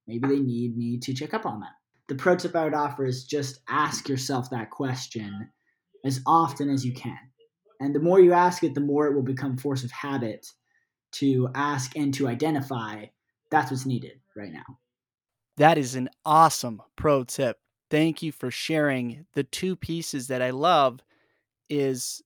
Maybe 0.08 0.28
they 0.28 0.40
need 0.40 0.76
me 0.76 1.00
to 1.04 1.14
check 1.14 1.34
up 1.34 1.46
on 1.46 1.60
that. 1.60 1.74
The 2.08 2.16
pro 2.16 2.36
tip 2.36 2.56
I 2.56 2.64
would 2.64 2.74
offer 2.74 3.06
is 3.06 3.26
just 3.26 3.60
ask 3.68 4.08
yourself 4.08 4.50
that 4.50 4.72
question 4.72 5.50
as 6.06 6.22
often 6.26 6.70
as 6.70 6.86
you 6.86 6.94
can. 6.94 7.18
And 7.80 7.94
the 7.94 8.00
more 8.00 8.20
you 8.20 8.34
ask 8.34 8.64
it, 8.64 8.74
the 8.74 8.82
more 8.82 9.08
it 9.08 9.14
will 9.14 9.24
become 9.24 9.58
force 9.58 9.84
of 9.84 9.92
habit 9.92 10.48
to 11.14 11.50
ask 11.56 11.96
and 11.96 12.14
to 12.16 12.28
identify 12.28 13.06
that's 13.50 13.72
what's 13.72 13.86
needed 13.86 14.20
right 14.36 14.52
now. 14.52 14.80
That 15.58 15.78
is 15.78 15.96
an 15.96 16.10
awesome 16.26 16.82
pro 16.96 17.24
tip. 17.24 17.58
Thank 17.90 18.22
you 18.22 18.32
for 18.32 18.52
sharing. 18.52 19.26
The 19.34 19.44
two 19.44 19.76
pieces 19.76 20.28
that 20.28 20.42
I 20.42 20.50
love 20.50 21.00
is 21.70 22.22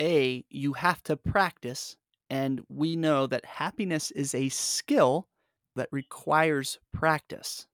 A, 0.00 0.44
you 0.48 0.74
have 0.74 1.02
to 1.04 1.16
practice. 1.16 1.96
And 2.30 2.62
we 2.68 2.96
know 2.96 3.26
that 3.26 3.44
happiness 3.44 4.10
is 4.12 4.34
a 4.34 4.48
skill 4.48 5.28
that 5.76 5.88
requires 5.92 6.78
practice. 6.92 7.66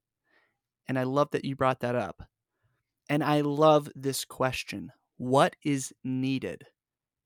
And 0.88 0.99
I 0.99 1.05
love 1.05 1.31
that 1.31 1.44
you 1.44 1.55
brought 1.55 1.81
that 1.81 1.94
up. 1.94 2.23
And 3.09 3.23
I 3.23 3.42
love 3.42 3.88
this 3.94 4.25
question 4.25 4.92
What 5.18 5.55
is 5.64 5.92
needed? 6.03 6.66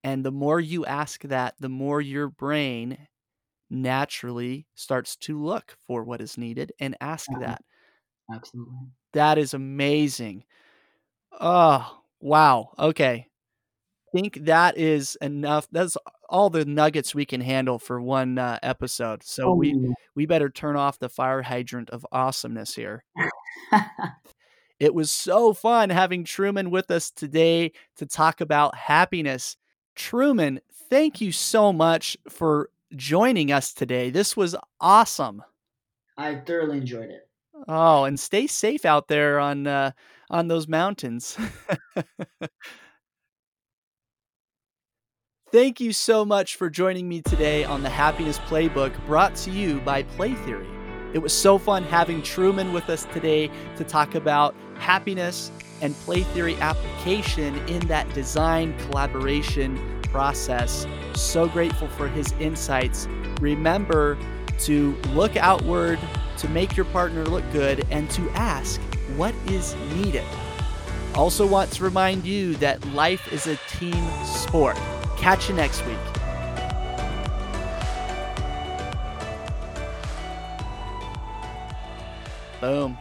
And 0.05 0.25
the 0.25 0.33
more 0.33 0.61
you 0.61 0.87
ask 0.87 1.23
that, 1.25 1.57
the 1.61 1.71
more 1.71 2.01
your 2.01 2.29
brain 2.29 3.09
naturally 3.71 4.67
starts 4.75 5.17
to 5.17 5.43
look 5.43 5.77
for 5.87 6.05
what 6.05 6.21
is 6.23 6.39
needed 6.39 6.73
and 6.81 6.97
ask 7.01 7.31
Yeah, 7.31 7.39
that. 7.41 7.63
absolutely. 8.31 8.79
That 9.13 9.39
is 9.39 9.55
amazing. 9.55 10.45
Oh, 11.41 12.03
wow. 12.21 12.71
Okay. 12.79 13.29
I 14.15 14.19
Think 14.19 14.47
that 14.47 14.79
is 14.79 15.17
enough. 15.23 15.69
That's 15.73 15.97
all 16.29 16.51
the 16.51 16.65
nuggets 16.65 17.15
we 17.15 17.27
can 17.27 17.41
handle 17.41 17.79
for 17.79 18.01
one 18.01 18.39
uh, 18.39 18.59
episode. 18.63 19.23
So 19.25 19.51
Oh, 19.51 19.57
we 19.57 19.75
we 20.17 20.27
better 20.27 20.51
turn 20.51 20.77
off 20.77 20.99
the 20.99 21.09
fire 21.09 21.43
hydrant 21.43 21.91
of 21.91 22.07
awesomeness 22.13 22.75
here. 22.75 23.05
It 24.81 24.95
was 24.95 25.11
so 25.11 25.53
fun 25.53 25.91
having 25.91 26.25
Truman 26.25 26.71
with 26.71 26.91
us 26.91 27.11
today 27.11 27.73
to 27.97 28.07
talk 28.07 28.41
about 28.41 28.75
happiness. 28.77 29.57
Truman, 29.95 30.61
thank 30.91 31.21
you 31.21 31.33
so 31.33 31.73
much 31.73 32.17
for 32.29 32.71
joining 32.95 33.53
us 33.53 33.73
today. 33.73 34.11
This 34.11 34.37
was 34.37 34.57
awesome. 34.81 35.43
I 36.17 36.37
thoroughly 36.37 36.79
enjoyed 36.79 37.11
it. 37.11 37.29
Oh, 37.69 38.05
and 38.05 38.19
stay 38.19 38.47
safe 38.47 38.85
out 38.85 39.09
there 39.09 39.39
on, 39.39 39.67
uh, 39.67 39.93
on 40.31 40.49
those 40.49 40.69
mountains. 40.69 41.37
Thank 45.55 45.81
you 45.81 45.93
so 45.93 46.25
much 46.25 46.57
for 46.57 46.69
joining 46.69 47.09
me 47.09 47.23
today 47.23 47.63
on 47.65 47.85
the 47.85 47.89
Happiness 47.89 48.41
Playbook 48.41 48.93
brought 49.07 49.37
to 49.37 49.53
you 49.53 49.79
by 49.83 50.03
Play 50.03 50.35
Theory. 50.35 50.67
It 51.13 51.19
was 51.19 51.33
so 51.33 51.59
fun 51.59 51.85
having 51.85 52.23
Truman 52.23 52.73
with 52.73 52.91
us 52.91 53.05
today 53.13 53.49
to 53.77 53.85
talk 53.85 54.17
about 54.17 54.53
happiness 54.75 55.53
and 55.85 55.95
play 56.01 56.23
theory 56.23 56.57
application 56.61 57.57
in 57.69 57.87
that 57.89 58.11
design 58.15 58.75
collaboration 58.87 60.01
process. 60.05 60.87
So 61.15 61.47
grateful 61.47 61.89
for 61.89 62.09
his 62.09 62.33
insights. 62.41 63.07
Remember 63.39 64.17
to 64.61 64.97
look 65.13 65.37
outward, 65.37 65.99
to 66.39 66.49
make 66.49 66.75
your 66.75 66.87
partner 66.87 67.27
look 67.27 67.45
good, 67.53 67.87
and 67.91 68.11
to 68.13 68.31
ask 68.31 68.81
what 69.17 69.35
is 69.47 69.77
needed. 69.95 70.25
Also, 71.15 71.47
want 71.47 71.71
to 71.73 71.85
remind 71.85 72.25
you 72.25 72.55
that 72.57 72.83
life 72.95 73.31
is 73.31 73.47
a 73.47 73.57
team 73.69 74.09
sport. 74.25 74.77
Catch 75.19 75.51
you 75.51 75.55
next 75.55 75.85
week. 75.87 75.99
Boom. 82.63 82.97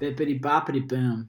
Bippity 0.00 0.40
boppity 0.40 0.88
boom. 0.88 1.28